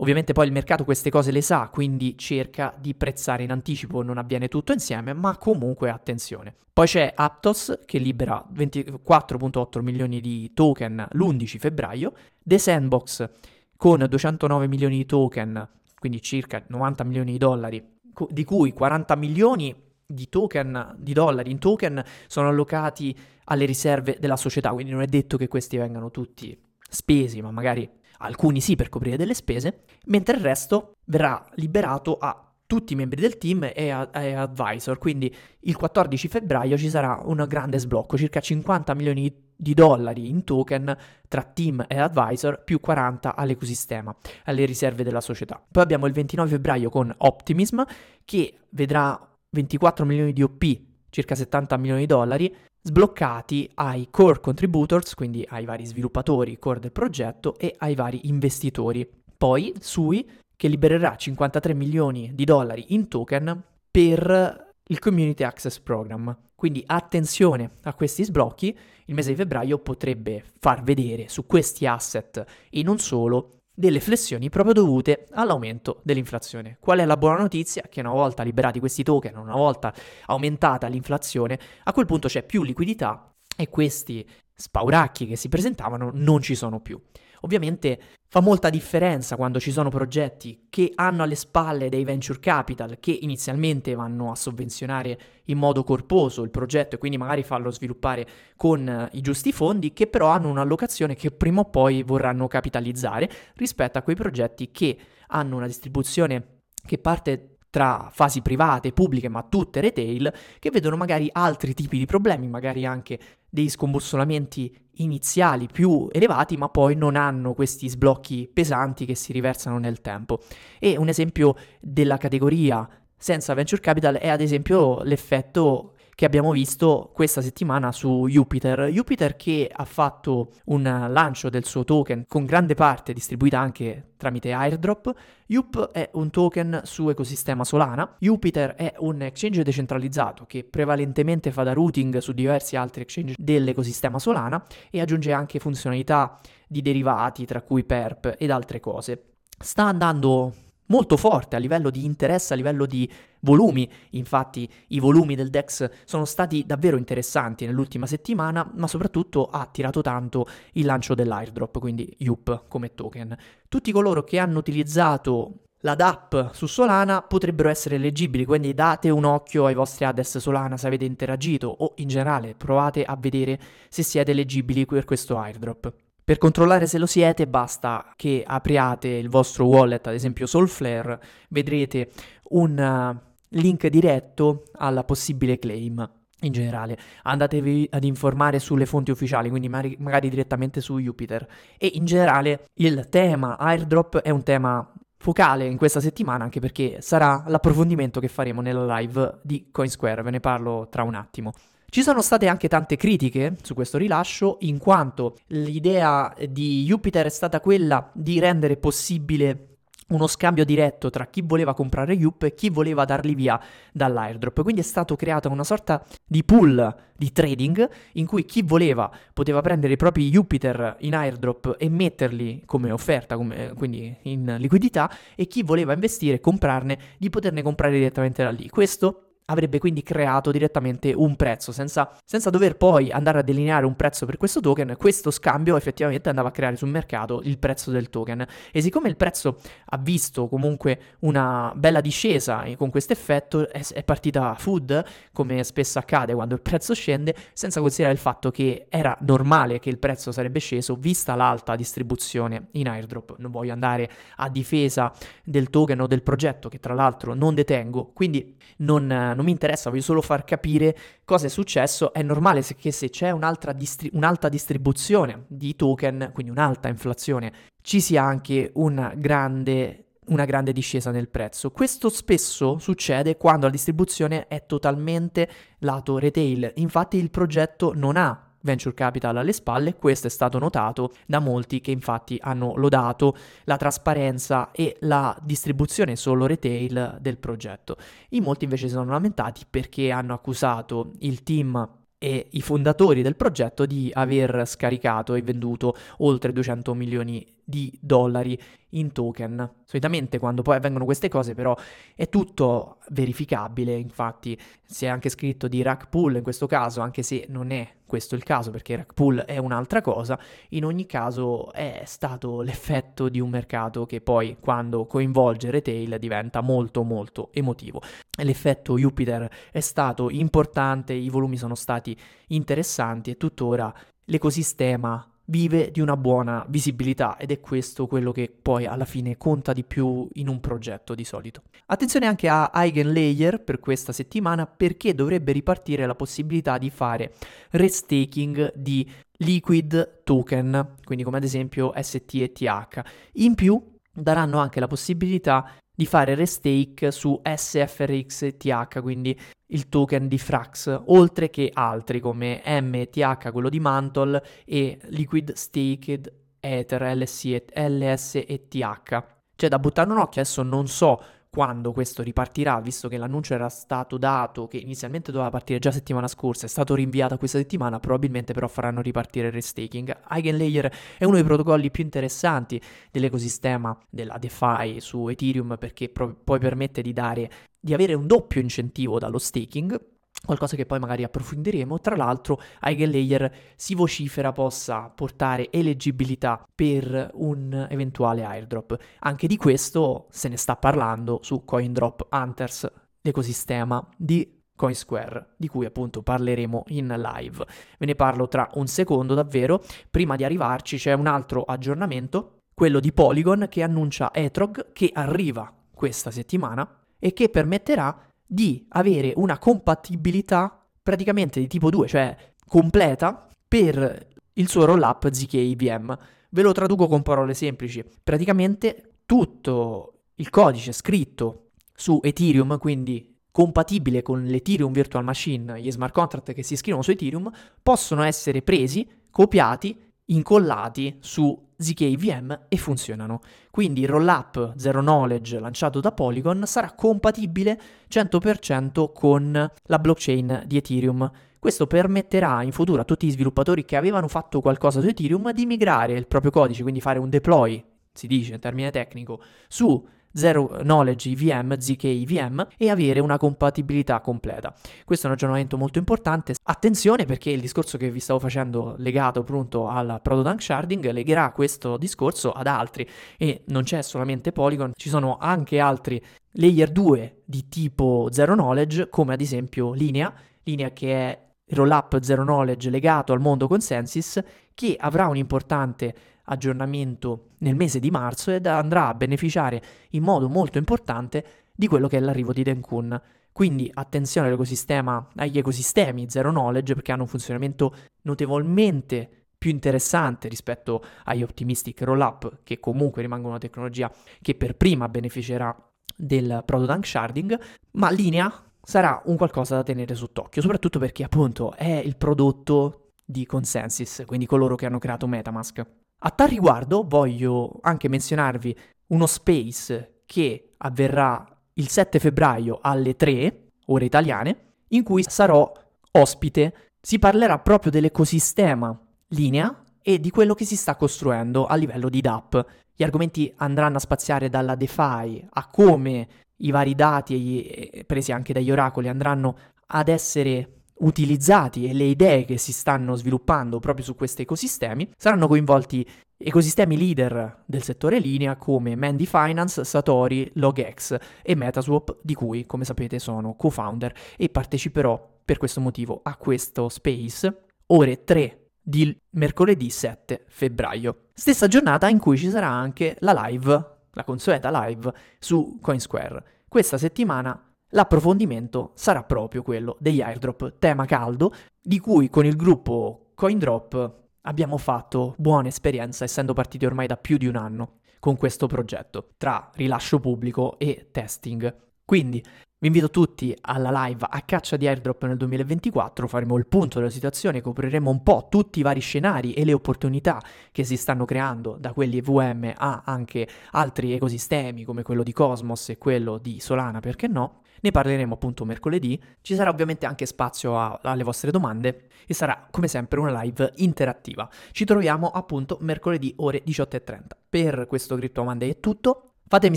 Ovviamente 0.00 0.32
poi 0.32 0.46
il 0.46 0.52
mercato 0.52 0.84
queste 0.84 1.10
cose 1.10 1.32
le 1.32 1.40
sa, 1.40 1.68
quindi 1.72 2.16
cerca 2.16 2.72
di 2.78 2.94
prezzare 2.94 3.42
in 3.42 3.50
anticipo, 3.50 4.02
non 4.02 4.16
avviene 4.16 4.46
tutto 4.46 4.72
insieme, 4.72 5.12
ma 5.12 5.36
comunque 5.36 5.90
attenzione. 5.90 6.54
Poi 6.72 6.86
c'è 6.86 7.12
Aptos 7.16 7.80
che 7.84 7.98
libera 7.98 8.46
24.8 8.54 9.80
milioni 9.80 10.20
di 10.20 10.52
token 10.54 11.08
l'11 11.10 11.58
febbraio, 11.58 12.12
The 12.44 12.58
Sandbox 12.58 13.28
con 13.76 14.06
209 14.08 14.68
milioni 14.68 14.98
di 14.98 15.06
token, 15.06 15.68
quindi 15.98 16.22
circa 16.22 16.62
90 16.64 17.02
milioni 17.02 17.32
di 17.32 17.38
dollari, 17.38 17.98
di 18.28 18.44
cui 18.44 18.72
40 18.72 19.16
milioni 19.16 19.74
di 20.06 20.28
token 20.28 20.94
di 20.98 21.12
dollari 21.12 21.50
in 21.50 21.58
token 21.58 22.02
sono 22.28 22.48
allocati 22.48 23.16
alle 23.44 23.64
riserve 23.64 24.16
della 24.20 24.36
società, 24.36 24.70
quindi 24.70 24.92
non 24.92 25.02
è 25.02 25.06
detto 25.06 25.36
che 25.36 25.48
questi 25.48 25.76
vengano 25.76 26.12
tutti 26.12 26.56
spesi, 26.88 27.40
ma 27.42 27.50
magari 27.50 27.88
alcuni 28.18 28.60
sì 28.60 28.74
per 28.74 28.88
coprire 28.88 29.16
delle 29.16 29.34
spese, 29.34 29.84
mentre 30.06 30.36
il 30.36 30.42
resto 30.42 30.94
verrà 31.04 31.44
liberato 31.54 32.16
a 32.18 32.48
tutti 32.68 32.92
i 32.92 32.96
membri 32.96 33.20
del 33.20 33.38
team 33.38 33.70
e 33.74 33.90
a, 33.90 34.10
a 34.12 34.42
advisor. 34.42 34.98
Quindi 34.98 35.34
il 35.60 35.76
14 35.76 36.28
febbraio 36.28 36.76
ci 36.76 36.90
sarà 36.90 37.20
un 37.24 37.44
grande 37.48 37.78
sblocco, 37.78 38.18
circa 38.18 38.40
50 38.40 38.94
milioni 38.94 39.46
di 39.56 39.74
dollari 39.74 40.28
in 40.28 40.44
token 40.44 40.96
tra 41.26 41.42
team 41.42 41.84
e 41.88 41.98
advisor, 41.98 42.62
più 42.62 42.78
40 42.78 43.34
all'ecosistema, 43.34 44.14
alle 44.44 44.66
riserve 44.66 45.02
della 45.02 45.22
società. 45.22 45.60
Poi 45.70 45.82
abbiamo 45.82 46.06
il 46.06 46.12
29 46.12 46.50
febbraio 46.50 46.90
con 46.90 47.12
Optimism 47.16 47.82
che 48.24 48.54
vedrà 48.70 49.18
24 49.50 50.04
milioni 50.04 50.32
di 50.34 50.42
OP, 50.42 50.64
circa 51.08 51.34
70 51.34 51.76
milioni 51.78 52.00
di 52.00 52.06
dollari, 52.06 52.54
sbloccati 52.82 53.70
ai 53.74 54.08
core 54.10 54.40
contributors, 54.40 55.14
quindi 55.14 55.44
ai 55.48 55.64
vari 55.64 55.84
sviluppatori 55.84 56.58
core 56.58 56.80
del 56.80 56.92
progetto 56.92 57.56
e 57.58 57.74
ai 57.78 57.94
vari 57.94 58.28
investitori. 58.28 59.08
Poi 59.36 59.74
Sui 59.78 60.28
che 60.56 60.68
libererà 60.68 61.14
53 61.14 61.74
milioni 61.74 62.34
di 62.34 62.44
dollari 62.44 62.86
in 62.88 63.08
token 63.08 63.62
per 63.90 64.74
il 64.88 64.98
Community 64.98 65.44
Access 65.44 65.78
Program. 65.78 66.36
Quindi 66.54 66.82
attenzione 66.84 67.70
a 67.82 67.94
questi 67.94 68.24
sblocchi, 68.24 68.76
il 69.04 69.14
mese 69.14 69.30
di 69.30 69.36
febbraio 69.36 69.78
potrebbe 69.78 70.42
far 70.58 70.82
vedere 70.82 71.28
su 71.28 71.46
questi 71.46 71.86
asset 71.86 72.44
e 72.68 72.82
non 72.82 72.98
solo 72.98 73.57
delle 73.78 74.00
flessioni 74.00 74.50
proprio 74.50 74.74
dovute 74.74 75.28
all'aumento 75.30 76.00
dell'inflazione. 76.02 76.78
Qual 76.80 76.98
è 76.98 77.04
la 77.04 77.16
buona 77.16 77.38
notizia? 77.38 77.82
Che 77.88 78.00
una 78.00 78.10
volta 78.10 78.42
liberati 78.42 78.80
questi 78.80 79.04
token, 79.04 79.36
una 79.36 79.54
volta 79.54 79.94
aumentata 80.26 80.88
l'inflazione, 80.88 81.56
a 81.84 81.92
quel 81.92 82.04
punto 82.04 82.26
c'è 82.26 82.42
più 82.42 82.64
liquidità 82.64 83.32
e 83.56 83.68
questi 83.68 84.28
spauracchi 84.52 85.26
che 85.26 85.36
si 85.36 85.48
presentavano 85.48 86.10
non 86.12 86.42
ci 86.42 86.56
sono 86.56 86.80
più. 86.80 87.00
Ovviamente 87.40 88.00
fa 88.28 88.40
molta 88.40 88.68
differenza 88.68 89.36
quando 89.36 89.58
ci 89.58 89.70
sono 89.70 89.88
progetti 89.88 90.66
che 90.68 90.92
hanno 90.94 91.22
alle 91.22 91.34
spalle 91.34 91.88
dei 91.88 92.04
venture 92.04 92.40
capital 92.40 92.98
che 93.00 93.10
inizialmente 93.10 93.94
vanno 93.94 94.30
a 94.30 94.34
sovvenzionare 94.34 95.18
in 95.44 95.58
modo 95.58 95.82
corposo 95.82 96.42
il 96.42 96.50
progetto 96.50 96.96
e 96.96 96.98
quindi 96.98 97.16
magari 97.16 97.42
farlo 97.42 97.70
sviluppare 97.70 98.26
con 98.56 98.86
eh, 98.86 99.08
i 99.12 99.20
giusti 99.20 99.52
fondi, 99.52 99.92
che 99.92 100.06
però 100.06 100.28
hanno 100.28 100.50
un'allocazione 100.50 101.14
che 101.14 101.30
prima 101.30 101.60
o 101.60 101.64
poi 101.70 102.02
vorranno 102.02 102.48
capitalizzare 102.48 103.30
rispetto 103.54 103.98
a 103.98 104.02
quei 104.02 104.16
progetti 104.16 104.70
che 104.70 104.98
hanno 105.28 105.56
una 105.56 105.66
distribuzione 105.66 106.60
che 106.84 106.98
parte 106.98 107.58
tra 107.70 108.08
fasi 108.10 108.40
private, 108.40 108.92
pubbliche, 108.92 109.28
ma 109.28 109.42
tutte 109.42 109.80
retail, 109.80 110.32
che 110.58 110.70
vedono 110.70 110.96
magari 110.96 111.28
altri 111.30 111.74
tipi 111.74 111.98
di 111.98 112.06
problemi, 112.06 112.48
magari 112.48 112.86
anche 112.86 113.18
dei 113.48 113.68
scombussolamenti 113.68 114.74
iniziali 114.98 115.68
più 115.70 116.08
elevati, 116.10 116.56
ma 116.56 116.68
poi 116.68 116.94
non 116.94 117.16
hanno 117.16 117.54
questi 117.54 117.88
sblocchi 117.88 118.50
pesanti 118.52 119.04
che 119.04 119.14
si 119.14 119.32
riversano 119.32 119.78
nel 119.78 120.00
tempo. 120.00 120.40
E 120.78 120.96
un 120.96 121.08
esempio 121.08 121.54
della 121.80 122.16
categoria 122.16 122.88
senza 123.16 123.54
venture 123.54 123.80
capital 123.80 124.16
è 124.16 124.28
ad 124.28 124.40
esempio 124.40 125.02
l'effetto 125.02 125.94
che 126.18 126.24
abbiamo 126.24 126.50
visto 126.50 127.12
questa 127.14 127.40
settimana 127.40 127.92
su 127.92 128.26
Jupiter. 128.26 128.88
Jupiter 128.88 129.36
che 129.36 129.70
ha 129.72 129.84
fatto 129.84 130.50
un 130.64 130.82
lancio 130.82 131.48
del 131.48 131.64
suo 131.64 131.84
token 131.84 132.24
con 132.26 132.44
grande 132.44 132.74
parte 132.74 133.12
distribuita 133.12 133.60
anche 133.60 134.14
tramite 134.16 134.50
airdrop. 134.50 135.14
Yup 135.46 135.92
è 135.92 136.10
un 136.14 136.30
token 136.30 136.80
su 136.82 137.08
ecosistema 137.08 137.62
Solana. 137.62 138.16
Jupiter 138.18 138.74
è 138.74 138.94
un 138.98 139.22
exchange 139.22 139.62
decentralizzato 139.62 140.44
che 140.44 140.64
prevalentemente 140.64 141.52
fa 141.52 141.62
da 141.62 141.72
routing 141.72 142.18
su 142.18 142.32
diversi 142.32 142.74
altri 142.74 143.02
exchange 143.02 143.36
dell'ecosistema 143.38 144.18
Solana 144.18 144.60
e 144.90 145.00
aggiunge 145.00 145.30
anche 145.30 145.60
funzionalità 145.60 146.36
di 146.66 146.82
derivati, 146.82 147.44
tra 147.44 147.62
cui 147.62 147.84
perp 147.84 148.34
ed 148.36 148.50
altre 148.50 148.80
cose. 148.80 149.34
Sta 149.56 149.84
andando 149.84 150.52
molto 150.88 151.16
forte 151.16 151.56
a 151.56 151.58
livello 151.58 151.90
di 151.90 152.04
interesse, 152.04 152.52
a 152.52 152.56
livello 152.56 152.86
di 152.86 153.10
volumi. 153.40 153.90
Infatti 154.10 154.68
i 154.88 155.00
volumi 155.00 155.34
del 155.34 155.50
DEX 155.50 155.88
sono 156.04 156.24
stati 156.24 156.64
davvero 156.66 156.96
interessanti 156.96 157.66
nell'ultima 157.66 158.06
settimana, 158.06 158.70
ma 158.74 158.86
soprattutto 158.86 159.46
ha 159.46 159.60
attirato 159.60 160.02
tanto 160.02 160.46
il 160.72 160.84
lancio 160.84 161.14
dell'airdrop, 161.14 161.78
quindi 161.78 162.16
UP 162.20 162.64
come 162.68 162.94
token. 162.94 163.36
Tutti 163.68 163.92
coloro 163.92 164.22
che 164.24 164.38
hanno 164.38 164.58
utilizzato 164.58 165.62
la 165.82 165.94
DAP 165.94 166.52
su 166.54 166.66
Solana 166.66 167.22
potrebbero 167.22 167.68
essere 167.68 167.94
eleggibili, 167.94 168.44
quindi 168.44 168.74
date 168.74 169.10
un 169.10 169.24
occhio 169.24 169.66
ai 169.66 169.74
vostri 169.74 170.04
address 170.04 170.38
Solana 170.38 170.76
se 170.76 170.88
avete 170.88 171.04
interagito 171.04 171.68
o 171.68 171.92
in 171.96 172.08
generale 172.08 172.56
provate 172.56 173.04
a 173.04 173.16
vedere 173.16 173.60
se 173.88 174.02
siete 174.02 174.32
eleggibili 174.32 174.86
per 174.86 175.04
questo 175.04 175.38
airdrop. 175.38 176.07
Per 176.28 176.36
controllare 176.36 176.86
se 176.86 176.98
lo 176.98 177.06
siete 177.06 177.46
basta 177.46 178.12
che 178.14 178.44
apriate 178.46 179.08
il 179.08 179.30
vostro 179.30 179.64
wallet, 179.64 180.08
ad 180.08 180.12
esempio 180.12 180.44
Soulflare, 180.44 181.18
vedrete 181.48 182.10
un 182.50 182.76
uh, 182.76 183.32
link 183.58 183.86
diretto 183.86 184.64
alla 184.74 185.04
possibile 185.04 185.58
claim 185.58 186.06
in 186.40 186.52
generale. 186.52 186.98
Andatevi 187.22 187.88
ad 187.92 188.04
informare 188.04 188.58
sulle 188.58 188.84
fonti 188.84 189.10
ufficiali, 189.10 189.48
quindi 189.48 189.70
magari, 189.70 190.28
direttamente 190.28 190.82
su 190.82 190.98
Jupiter. 190.98 191.48
E 191.78 191.92
in 191.94 192.04
generale 192.04 192.68
il 192.74 193.08
tema 193.08 193.56
airdrop 193.56 194.18
è 194.18 194.28
un 194.28 194.42
tema 194.42 194.86
focale 195.16 195.64
in 195.64 195.78
questa 195.78 196.00
settimana, 196.00 196.44
anche 196.44 196.60
perché 196.60 197.00
sarà 197.00 197.44
l'approfondimento 197.46 198.20
che 198.20 198.28
faremo 198.28 198.60
nella 198.60 198.98
live 198.98 199.38
di 199.42 199.68
CoinSquare, 199.72 200.20
ve 200.20 200.32
ne 200.32 200.40
parlo 200.40 200.88
tra 200.90 201.04
un 201.04 201.14
attimo. 201.14 201.54
Ci 201.90 202.02
sono 202.02 202.20
state 202.20 202.48
anche 202.48 202.68
tante 202.68 202.96
critiche 202.96 203.56
su 203.62 203.72
questo 203.72 203.96
rilascio, 203.96 204.58
in 204.60 204.76
quanto 204.76 205.38
l'idea 205.48 206.34
di 206.46 206.84
Jupiter 206.84 207.24
è 207.24 207.30
stata 207.30 207.60
quella 207.60 208.10
di 208.12 208.38
rendere 208.38 208.76
possibile 208.76 209.76
uno 210.08 210.26
scambio 210.26 210.66
diretto 210.66 211.08
tra 211.08 211.26
chi 211.26 211.42
voleva 211.42 211.72
comprare 211.72 212.12
Yup 212.12 212.42
e 212.42 212.54
chi 212.54 212.68
voleva 212.68 213.06
darli 213.06 213.34
via 213.34 213.58
dall'airdrop. 213.90 214.62
Quindi 214.62 214.82
è 214.82 214.84
stato 214.84 215.16
creato 215.16 215.50
una 215.50 215.64
sorta 215.64 216.04
di 216.26 216.44
pool 216.44 216.94
di 217.16 217.32
trading 217.32 217.88
in 218.12 218.26
cui 218.26 218.44
chi 218.44 218.60
voleva 218.62 219.10
poteva 219.32 219.62
prendere 219.62 219.94
i 219.94 219.96
propri 219.96 220.28
Jupiter 220.28 220.96
in 221.00 221.14
airdrop 221.14 221.76
e 221.78 221.88
metterli 221.88 222.64
come 222.66 222.90
offerta, 222.90 223.36
come, 223.36 223.72
quindi 223.74 224.14
in 224.24 224.56
liquidità, 224.58 225.10
e 225.34 225.46
chi 225.46 225.62
voleva 225.62 225.94
investire 225.94 226.36
e 226.36 226.40
comprarne 226.40 226.98
di 227.16 227.30
poterne 227.30 227.62
comprare 227.62 227.94
direttamente 227.94 228.42
da 228.42 228.50
lì. 228.50 228.68
Questo 228.68 229.22
avrebbe 229.50 229.78
quindi 229.78 230.02
creato 230.02 230.50
direttamente 230.50 231.12
un 231.12 231.36
prezzo. 231.36 231.72
Senza, 231.72 232.10
senza, 232.24 232.50
dover 232.50 232.76
poi 232.76 233.10
andare 233.10 233.38
a 233.38 233.42
delineare 233.42 233.86
un 233.86 233.96
prezzo 233.96 234.26
per 234.26 234.36
questo 234.36 234.60
token 234.60 234.96
questo 234.98 235.30
scambio 235.30 235.76
effettivamente 235.76 236.28
andava 236.28 236.48
a 236.48 236.50
creare 236.50 236.76
sul 236.76 236.88
mercato 236.88 237.40
il 237.44 237.58
prezzo 237.58 237.90
del 237.90 238.10
token. 238.10 238.46
E 238.72 238.80
siccome 238.80 239.08
il 239.08 239.16
prezzo 239.16 239.58
ha 239.86 239.98
visto 239.98 240.48
comunque 240.48 241.00
una 241.20 241.72
bella 241.74 242.00
discesa 242.00 242.64
con 242.76 242.90
questo 242.90 243.12
effetto 243.12 243.68
è, 243.68 243.82
è 243.92 244.04
partita 244.04 244.54
food 244.54 245.04
come 245.32 245.62
spesso 245.64 245.98
accade 245.98 246.34
quando 246.34 246.54
il 246.54 246.60
prezzo 246.60 246.94
scende 246.94 247.34
senza 247.52 247.80
considerare 247.80 248.14
il 248.14 248.20
fatto 248.20 248.50
che 248.50 248.86
era 248.88 249.16
normale 249.20 249.78
che 249.78 249.88
il 249.88 249.98
prezzo 249.98 250.32
sarebbe 250.32 250.58
sceso 250.58 250.96
vista 250.96 251.34
l'alta 251.34 251.76
distribuzione 251.76 252.68
in 252.72 252.88
airdrop. 252.88 253.36
Non 253.38 253.50
voglio 253.50 253.72
andare 253.72 254.10
a 254.36 254.48
difesa 254.48 255.12
del 255.44 255.70
token 255.70 256.00
o 256.00 256.06
del 256.06 256.22
progetto 256.22 256.68
che 256.68 256.80
tra 256.80 256.94
l'altro 256.94 257.34
non 257.34 257.54
detengo 257.54 258.10
quindi 258.12 258.56
non 258.78 259.06
non 259.38 259.46
mi 259.46 259.52
interessa, 259.52 259.88
voglio 259.88 260.02
solo 260.02 260.20
far 260.20 260.42
capire 260.42 260.96
cosa 261.24 261.46
è 261.46 261.48
successo. 261.48 262.12
È 262.12 262.22
normale 262.22 262.62
che 262.76 262.90
se 262.90 263.08
c'è 263.08 263.32
distri- 263.74 264.10
un'alta 264.12 264.48
distribuzione 264.48 265.44
di 265.46 265.76
token, 265.76 266.32
quindi 266.34 266.50
un'alta 266.50 266.88
inflazione, 266.88 267.52
ci 267.80 268.00
sia 268.00 268.24
anche 268.24 268.72
una 268.74 269.14
grande 269.16 270.02
una 270.28 270.44
grande 270.44 270.74
discesa 270.74 271.10
nel 271.10 271.30
prezzo. 271.30 271.70
Questo 271.70 272.10
spesso 272.10 272.78
succede 272.78 273.38
quando 273.38 273.64
la 273.64 273.72
distribuzione 273.72 274.46
è 274.46 274.66
totalmente 274.66 275.48
lato 275.78 276.18
retail. 276.18 276.70
Infatti 276.74 277.16
il 277.16 277.30
progetto 277.30 277.94
non 277.94 278.18
ha 278.18 278.47
venture 278.68 278.94
capital 278.94 279.36
alle 279.38 279.52
spalle, 279.52 279.94
questo 279.94 280.26
è 280.26 280.30
stato 280.30 280.58
notato 280.58 281.12
da 281.26 281.38
molti 281.38 281.80
che 281.80 281.90
infatti 281.90 282.38
hanno 282.40 282.74
lodato 282.76 283.34
la 283.64 283.76
trasparenza 283.76 284.70
e 284.72 284.96
la 285.00 285.36
distribuzione 285.42 286.16
solo 286.16 286.46
retail 286.46 287.16
del 287.20 287.38
progetto. 287.38 287.96
In 288.30 288.42
molti 288.42 288.64
invece 288.64 288.88
si 288.88 288.92
sono 288.92 289.10
lamentati 289.10 289.64
perché 289.68 290.10
hanno 290.10 290.34
accusato 290.34 291.12
il 291.20 291.42
team 291.42 291.96
e 292.18 292.48
i 292.50 292.60
fondatori 292.60 293.22
del 293.22 293.36
progetto 293.36 293.86
di 293.86 294.10
aver 294.12 294.66
scaricato 294.66 295.34
e 295.34 295.42
venduto 295.42 295.94
oltre 296.18 296.52
200 296.52 296.92
milioni 296.94 297.38
di 297.38 297.57
dollari 298.00 298.58
in 298.90 299.12
token. 299.12 299.70
Solitamente 299.84 300.38
quando 300.38 300.62
poi 300.62 300.76
avvengono 300.76 301.04
queste 301.04 301.28
cose 301.28 301.54
però 301.54 301.76
è 302.14 302.28
tutto 302.28 302.98
verificabile, 303.10 303.94
infatti 303.94 304.58
si 304.84 305.04
è 305.04 305.08
anche 305.08 305.28
scritto 305.28 305.68
di 305.68 305.82
rack 305.82 306.08
pool 306.08 306.36
in 306.36 306.42
questo 306.42 306.66
caso, 306.66 307.00
anche 307.00 307.22
se 307.22 307.46
non 307.48 307.70
è 307.70 307.96
questo 308.06 308.34
il 308.34 308.42
caso 308.42 308.70
perché 308.70 308.96
rack 308.96 309.12
pool 309.12 309.40
è 309.40 309.58
un'altra 309.58 310.00
cosa, 310.00 310.38
in 310.70 310.86
ogni 310.86 311.04
caso 311.04 311.70
è 311.72 312.02
stato 312.06 312.62
l'effetto 312.62 313.28
di 313.28 313.40
un 313.40 313.50
mercato 313.50 314.06
che 314.06 314.22
poi 314.22 314.56
quando 314.58 315.04
coinvolge 315.04 315.70
retail 315.70 316.16
diventa 316.18 316.62
molto 316.62 317.02
molto 317.02 317.50
emotivo. 317.52 318.00
L'effetto 318.42 318.96
Jupiter 318.96 319.50
è 319.70 319.80
stato 319.80 320.30
importante, 320.30 321.12
i 321.12 321.28
volumi 321.28 321.58
sono 321.58 321.74
stati 321.74 322.16
interessanti 322.46 323.30
e 323.30 323.36
tuttora 323.36 323.92
l'ecosistema 324.24 325.26
vive 325.48 325.90
di 325.90 326.00
una 326.00 326.16
buona 326.16 326.64
visibilità 326.68 327.36
ed 327.36 327.50
è 327.50 327.60
questo 327.60 328.06
quello 328.06 328.32
che 328.32 328.52
poi 328.60 328.86
alla 328.86 329.04
fine 329.04 329.36
conta 329.36 329.72
di 329.72 329.84
più 329.84 330.28
in 330.34 330.48
un 330.48 330.60
progetto 330.60 331.14
di 331.14 331.24
solito. 331.24 331.62
Attenzione 331.86 332.26
anche 332.26 332.48
a 332.48 332.70
Eigenlayer 332.72 333.62
per 333.62 333.80
questa 333.80 334.12
settimana 334.12 334.66
perché 334.66 335.14
dovrebbe 335.14 335.52
ripartire 335.52 336.06
la 336.06 336.14
possibilità 336.14 336.78
di 336.78 336.90
fare 336.90 337.32
restaking 337.70 338.72
di 338.74 339.10
liquid 339.38 340.22
token, 340.24 340.96
quindi 341.04 341.24
come 341.24 341.38
ad 341.38 341.44
esempio 341.44 341.92
ST 341.96 342.34
e 342.34 342.52
TH. 342.52 343.02
In 343.34 343.54
più 343.54 343.80
daranno 344.12 344.58
anche 344.58 344.80
la 344.80 344.86
possibilità 344.86 345.70
di 345.98 346.06
fare 346.06 346.36
restake 346.36 347.10
su 347.10 347.40
SFRX 347.42 348.54
quindi 349.02 349.36
il 349.70 349.88
token 349.88 350.28
di 350.28 350.38
Frax, 350.38 351.02
oltre 351.06 351.50
che 351.50 351.72
altri 351.74 352.20
come 352.20 352.62
MTH, 352.64 353.50
quello 353.50 353.68
di 353.68 353.80
Mantle, 353.80 354.40
e 354.64 355.00
Liquid 355.06 355.54
Staked 355.54 356.32
Ether, 356.60 357.02
LS 357.16 358.34
e 358.36 358.66
TH. 358.68 359.24
C'è 359.56 359.66
da 359.66 359.80
buttare 359.80 360.12
un 360.12 360.18
occhio, 360.18 360.40
adesso 360.40 360.62
non 360.62 360.86
so 360.86 361.20
quando 361.50 361.92
questo 361.92 362.22
ripartirà, 362.22 362.80
visto 362.80 363.08
che 363.08 363.16
l'annuncio 363.16 363.54
era 363.54 363.68
stato 363.68 364.18
dato, 364.18 364.66
che 364.68 364.76
inizialmente 364.76 365.32
doveva 365.32 365.50
partire 365.50 365.78
già 365.78 365.90
settimana 365.90 366.28
scorsa, 366.28 366.66
è 366.66 366.68
stato 366.68 366.94
rinviato 366.94 367.34
a 367.34 367.38
questa 367.38 367.58
settimana, 367.58 368.00
probabilmente 368.00 368.52
però 368.52 368.68
faranno 368.68 369.00
ripartire 369.00 369.48
il 369.48 369.52
restaking. 369.52 370.16
Eigenlayer 370.30 370.92
è 371.18 371.24
uno 371.24 371.34
dei 371.34 371.44
protocolli 371.44 371.90
più 371.90 372.04
interessanti 372.04 372.80
dell'ecosistema 373.10 373.96
della 374.08 374.38
DeFi 374.38 375.00
su 375.00 375.28
Ethereum 375.28 375.76
perché 375.78 376.08
pro- 376.08 376.36
poi 376.44 376.58
permette 376.58 377.02
di 377.02 377.12
dare 377.12 377.50
di 377.80 377.94
avere 377.94 378.14
un 378.14 378.26
doppio 378.26 378.60
incentivo 378.60 379.18
dallo 379.18 379.38
staking 379.38 380.16
qualcosa 380.44 380.76
che 380.76 380.86
poi 380.86 380.98
magari 380.98 381.24
approfondiremo. 381.24 382.00
Tra 382.00 382.16
l'altro, 382.16 382.60
Eigenlayer 382.80 383.50
si 383.76 383.94
vocifera 383.94 384.52
possa 384.52 385.10
portare 385.14 385.70
eleggibilità 385.70 386.66
per 386.74 387.30
un 387.34 387.86
eventuale 387.90 388.44
airdrop. 388.44 388.96
Anche 389.20 389.46
di 389.46 389.56
questo 389.56 390.26
se 390.30 390.48
ne 390.48 390.56
sta 390.56 390.76
parlando 390.76 391.40
su 391.42 391.64
CoinDrop 391.64 392.28
Hunters, 392.30 392.90
l'ecosistema 393.20 394.06
di 394.16 394.56
CoinSquare, 394.78 395.54
di 395.56 395.66
cui 395.66 395.84
appunto 395.84 396.22
parleremo 396.22 396.84
in 396.88 397.08
live. 397.08 397.66
Ve 397.98 398.06
ne 398.06 398.14
parlo 398.14 398.46
tra 398.46 398.70
un 398.74 398.86
secondo 398.86 399.34
davvero. 399.34 399.82
Prima 400.08 400.36
di 400.36 400.44
arrivarci 400.44 400.96
c'è 400.96 401.12
un 401.12 401.26
altro 401.26 401.62
aggiornamento, 401.62 402.60
quello 402.72 403.00
di 403.00 403.12
Polygon 403.12 403.66
che 403.68 403.82
annuncia 403.82 404.32
Etrog 404.32 404.92
che 404.92 405.10
arriva 405.12 405.74
questa 405.92 406.30
settimana 406.30 406.88
e 407.18 407.32
che 407.32 407.48
permetterà 407.48 408.27
di 408.50 408.86
avere 408.90 409.34
una 409.36 409.58
compatibilità 409.58 410.82
praticamente 411.02 411.60
di 411.60 411.66
tipo 411.66 411.90
2, 411.90 412.08
cioè 412.08 412.36
completa, 412.66 413.46
per 413.68 414.26
il 414.54 414.68
suo 414.68 414.86
rollup 414.86 415.30
ZK 415.30 415.52
IVM. 415.52 416.18
Ve 416.50 416.62
lo 416.62 416.72
traduco 416.72 417.06
con 417.06 417.22
parole 417.22 417.52
semplici. 417.54 418.02
Praticamente 418.24 419.18
tutto 419.26 420.20
il 420.36 420.48
codice 420.50 420.92
scritto 420.92 421.70
su 421.94 422.18
Ethereum, 422.22 422.78
quindi 422.78 423.36
compatibile 423.50 424.22
con 424.22 424.44
l'Ethereum 424.44 424.92
Virtual 424.92 425.24
Machine, 425.24 425.80
gli 425.80 425.90
smart 425.90 426.14
contract 426.14 426.52
che 426.52 426.62
si 426.62 426.76
scrivono 426.76 427.02
su 427.02 427.10
Ethereum, 427.10 427.50
possono 427.82 428.22
essere 428.22 428.62
presi, 428.62 429.06
copiati, 429.30 429.96
incollati 430.26 431.18
su 431.20 431.67
ZK 431.78 432.66
e 432.68 432.76
funzionano. 432.76 433.40
Quindi 433.70 434.02
il 434.02 434.08
rollup 434.08 434.74
Zero 434.76 435.00
Knowledge 435.00 435.60
lanciato 435.60 436.00
da 436.00 436.12
Polygon 436.12 436.64
sarà 436.66 436.92
compatibile 436.92 437.80
100% 438.10 439.12
con 439.12 439.70
la 439.84 439.98
blockchain 439.98 440.64
di 440.66 440.76
Ethereum. 440.76 441.30
Questo 441.58 441.86
permetterà 441.86 442.62
in 442.62 442.72
futuro 442.72 443.00
a 443.00 443.04
tutti 443.04 443.26
gli 443.26 443.32
sviluppatori 443.32 443.84
che 443.84 443.96
avevano 443.96 444.28
fatto 444.28 444.60
qualcosa 444.60 445.00
su 445.00 445.06
Ethereum 445.06 445.52
di 445.52 445.66
migrare 445.66 446.14
il 446.14 446.26
proprio 446.26 446.50
codice, 446.50 446.82
quindi 446.82 447.00
fare 447.00 447.18
un 447.18 447.28
deploy, 447.28 447.84
si 448.12 448.26
dice 448.26 448.54
in 448.54 448.60
termine 448.60 448.90
tecnico, 448.90 449.40
su 449.68 450.06
Zero 450.32 450.68
Knowledge 450.82 451.28
IVM, 451.30 451.78
ZK 451.78 452.04
IVM 452.04 452.66
e 452.76 452.90
avere 452.90 453.20
una 453.20 453.38
compatibilità 453.38 454.20
completa. 454.20 454.74
Questo 455.04 455.26
è 455.26 455.28
un 455.28 455.34
aggiornamento 455.34 455.76
molto 455.76 455.98
importante. 455.98 456.54
Attenzione 456.62 457.24
perché 457.24 457.50
il 457.50 457.60
discorso 457.60 457.98
che 457.98 458.10
vi 458.10 458.20
stavo 458.20 458.38
facendo 458.38 458.94
legato 458.98 459.40
appunto 459.40 459.88
al 459.88 460.20
Proto 460.22 460.54
Sharding 460.58 461.10
legherà 461.10 461.50
questo 461.52 461.96
discorso 461.96 462.52
ad 462.52 462.66
altri 462.66 463.08
e 463.36 463.62
non 463.66 463.82
c'è 463.82 464.02
solamente 464.02 464.52
Polygon, 464.52 464.92
ci 464.94 465.08
sono 465.08 465.38
anche 465.38 465.78
altri 465.78 466.22
layer 466.52 466.90
2 466.90 467.42
di 467.44 467.68
tipo 467.68 468.28
Zero 468.30 468.54
Knowledge 468.54 469.08
come 469.08 469.34
ad 469.34 469.40
esempio 469.40 469.92
Linea, 469.92 470.32
Linea 470.64 470.92
che 470.92 471.12
è 471.12 471.46
il 471.70 471.76
rollup 471.76 472.20
Zero 472.20 472.42
Knowledge 472.42 472.90
legato 472.90 473.32
al 473.32 473.40
mondo 473.40 473.68
consensus 473.68 474.40
che 474.74 474.96
avrà 474.98 475.26
un 475.26 475.36
importante 475.36 476.14
aggiornamento 476.48 477.50
nel 477.58 477.74
mese 477.74 478.00
di 478.00 478.10
marzo 478.10 478.50
ed 478.50 478.66
andrà 478.66 479.08
a 479.08 479.14
beneficiare 479.14 479.82
in 480.10 480.22
modo 480.22 480.48
molto 480.48 480.78
importante 480.78 481.44
di 481.74 481.86
quello 481.86 482.08
che 482.08 482.16
è 482.16 482.20
l'arrivo 482.20 482.52
di 482.52 482.62
Denkun. 482.62 483.20
Quindi 483.52 483.90
attenzione 483.92 484.48
agli 484.48 485.58
ecosistemi 485.58 486.28
zero 486.28 486.50
knowledge 486.50 486.94
perché 486.94 487.12
hanno 487.12 487.22
un 487.22 487.28
funzionamento 487.28 487.94
notevolmente 488.22 489.46
più 489.58 489.70
interessante 489.70 490.48
rispetto 490.48 491.02
agli 491.24 491.42
optimistic 491.42 492.02
rollup 492.02 492.60
che 492.62 492.78
comunque 492.78 493.22
rimangono 493.22 493.50
una 493.50 493.58
tecnologia 493.58 494.10
che 494.40 494.54
per 494.54 494.76
prima 494.76 495.08
beneficerà 495.08 495.74
del 496.16 496.62
proto 496.64 496.98
sharding, 497.02 497.58
ma 497.92 498.10
linea 498.10 498.52
sarà 498.80 499.20
un 499.26 499.36
qualcosa 499.36 499.74
da 499.74 499.82
tenere 499.82 500.14
sott'occhio, 500.14 500.62
soprattutto 500.62 500.98
perché 500.98 501.24
appunto 501.24 501.74
è 501.74 502.00
il 502.04 502.16
prodotto 502.16 503.10
di 503.24 503.44
Consensus, 503.44 504.22
quindi 504.24 504.46
coloro 504.46 504.74
che 504.76 504.86
hanno 504.86 504.98
creato 504.98 505.26
Metamask. 505.26 505.84
A 506.20 506.30
tal 506.30 506.48
riguardo 506.48 507.04
voglio 507.06 507.78
anche 507.80 508.08
menzionarvi 508.08 508.76
uno 509.08 509.26
space 509.26 510.22
che 510.26 510.74
avverrà 510.78 511.46
il 511.74 511.88
7 511.88 512.18
febbraio 512.18 512.80
alle 512.82 513.14
3 513.14 513.68
ore 513.86 514.04
italiane, 514.04 514.72
in 514.88 515.04
cui 515.04 515.22
sarò 515.26 515.72
ospite. 516.10 516.90
Si 517.00 517.20
parlerà 517.20 517.60
proprio 517.60 517.92
dell'ecosistema 517.92 518.98
linea 519.28 519.84
e 520.02 520.18
di 520.18 520.30
quello 520.30 520.54
che 520.54 520.64
si 520.64 520.74
sta 520.74 520.96
costruendo 520.96 521.66
a 521.66 521.76
livello 521.76 522.08
di 522.08 522.20
DApp. 522.20 522.56
Gli 522.96 523.04
argomenti 523.04 523.52
andranno 523.58 523.98
a 523.98 524.00
spaziare 524.00 524.48
dalla 524.48 524.74
DeFi 524.74 525.46
a 525.48 525.68
come 525.68 526.28
i 526.56 526.72
vari 526.72 526.96
dati 526.96 528.02
presi 528.04 528.32
anche 528.32 528.52
dagli 528.52 528.72
oracoli 528.72 529.06
andranno 529.06 529.56
ad 529.86 530.08
essere 530.08 530.77
utilizzati 531.00 531.86
e 531.88 531.94
le 531.94 532.04
idee 532.04 532.44
che 532.44 532.58
si 532.58 532.72
stanno 532.72 533.14
sviluppando 533.14 533.78
proprio 533.78 534.04
su 534.04 534.14
questi 534.14 534.42
ecosistemi. 534.42 535.10
Saranno 535.16 535.46
coinvolti 535.46 536.06
ecosistemi 536.36 536.96
leader 536.96 537.64
del 537.66 537.82
settore 537.82 538.18
linea 538.18 538.56
come 538.56 538.94
Mandy 538.94 539.26
Finance, 539.26 539.84
Satori, 539.84 540.50
LogX 540.54 541.16
e 541.42 541.54
Metaswap, 541.54 542.18
di 542.22 542.34
cui, 542.34 542.64
come 542.66 542.84
sapete, 542.84 543.18
sono 543.18 543.54
co-founder 543.54 544.14
e 544.36 544.48
parteciperò 544.48 545.36
per 545.44 545.58
questo 545.58 545.80
motivo 545.80 546.20
a 546.22 546.36
questo 546.36 546.88
space 546.88 547.64
ore 547.86 548.24
3 548.24 548.66
di 548.82 549.16
mercoledì 549.30 549.90
7 549.90 550.44
febbraio. 550.48 551.28
Stessa 551.34 551.68
giornata 551.68 552.08
in 552.08 552.18
cui 552.18 552.36
ci 552.38 552.50
sarà 552.50 552.68
anche 552.68 553.16
la 553.20 553.46
live, 553.46 553.96
la 554.12 554.24
consueta 554.24 554.86
live 554.86 555.12
su 555.38 555.78
Coinsquare. 555.80 556.44
Questa 556.68 556.98
settimana 556.98 557.67
l'approfondimento 557.90 558.92
sarà 558.94 559.22
proprio 559.22 559.62
quello 559.62 559.96
degli 560.00 560.20
airdrop, 560.20 560.78
tema 560.78 561.06
caldo, 561.06 561.52
di 561.80 561.98
cui 561.98 562.28
con 562.28 562.44
il 562.44 562.56
gruppo 562.56 563.30
CoinDrop 563.34 564.16
abbiamo 564.42 564.78
fatto 564.78 565.34
buona 565.38 565.68
esperienza 565.68 566.24
essendo 566.24 566.54
partiti 566.54 566.86
ormai 566.86 567.06
da 567.06 567.16
più 567.16 567.36
di 567.36 567.46
un 567.46 567.56
anno 567.56 567.98
con 568.18 568.36
questo 568.36 568.66
progetto, 568.66 569.30
tra 569.36 569.70
rilascio 569.74 570.18
pubblico 570.18 570.78
e 570.78 571.08
testing. 571.12 571.74
Quindi 572.04 572.42
vi 572.80 572.86
invito 572.86 573.10
tutti 573.10 573.56
alla 573.60 574.04
live 574.04 574.24
a 574.28 574.40
caccia 574.42 574.76
di 574.76 574.86
airdrop 574.86 575.24
nel 575.24 575.36
2024, 575.36 576.28
faremo 576.28 576.56
il 576.56 576.66
punto 576.66 576.98
della 576.98 577.10
situazione, 577.10 577.60
copriremo 577.60 578.08
un 578.08 578.22
po' 578.22 578.46
tutti 578.48 578.78
i 578.78 578.82
vari 578.82 579.00
scenari 579.00 579.52
e 579.52 579.64
le 579.64 579.72
opportunità 579.72 580.40
che 580.70 580.84
si 580.84 580.96
stanno 580.96 581.24
creando 581.24 581.76
da 581.78 581.92
quelli 581.92 582.18
EVM 582.18 582.72
a 582.76 583.02
anche 583.04 583.48
altri 583.72 584.12
ecosistemi 584.12 584.84
come 584.84 585.02
quello 585.02 585.24
di 585.24 585.32
Cosmos 585.32 585.88
e 585.88 585.98
quello 585.98 586.38
di 586.38 586.60
Solana, 586.60 587.00
perché 587.00 587.26
no? 587.26 587.62
Ne 587.80 587.90
parleremo 587.90 588.34
appunto 588.34 588.64
mercoledì, 588.64 589.20
ci 589.40 589.54
sarà 589.54 589.70
ovviamente 589.70 590.06
anche 590.06 590.26
spazio 590.26 590.78
a, 590.78 590.98
alle 591.02 591.22
vostre 591.22 591.50
domande 591.50 592.08
e 592.26 592.34
sarà 592.34 592.66
come 592.70 592.88
sempre 592.88 593.20
una 593.20 593.42
live 593.42 593.72
interattiva. 593.76 594.48
Ci 594.72 594.84
troviamo 594.84 595.30
appunto 595.30 595.78
mercoledì 595.80 596.34
ore 596.38 596.62
18.30. 596.64 597.22
Per 597.48 597.86
questo 597.86 598.16
Crypto 598.16 598.44
Monday 598.44 598.70
è 598.70 598.80
tutto, 598.80 599.34
fatemi 599.46 599.76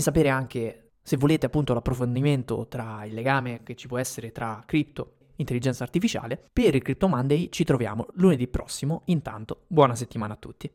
sapere 0.00 0.28
anche 0.28 0.90
se 1.02 1.16
volete 1.16 1.46
appunto 1.46 1.74
l'approfondimento 1.74 2.66
tra 2.68 3.04
il 3.04 3.14
legame 3.14 3.62
che 3.64 3.74
ci 3.74 3.88
può 3.88 3.98
essere 3.98 4.30
tra 4.30 4.62
cripto 4.64 5.14
e 5.18 5.34
intelligenza 5.36 5.82
artificiale, 5.82 6.40
per 6.52 6.74
il 6.74 6.82
Crypto 6.82 7.08
Monday 7.08 7.48
ci 7.50 7.64
troviamo 7.64 8.06
lunedì 8.14 8.46
prossimo. 8.46 9.02
Intanto, 9.06 9.62
buona 9.66 9.96
settimana 9.96 10.34
a 10.34 10.36
tutti. 10.36 10.70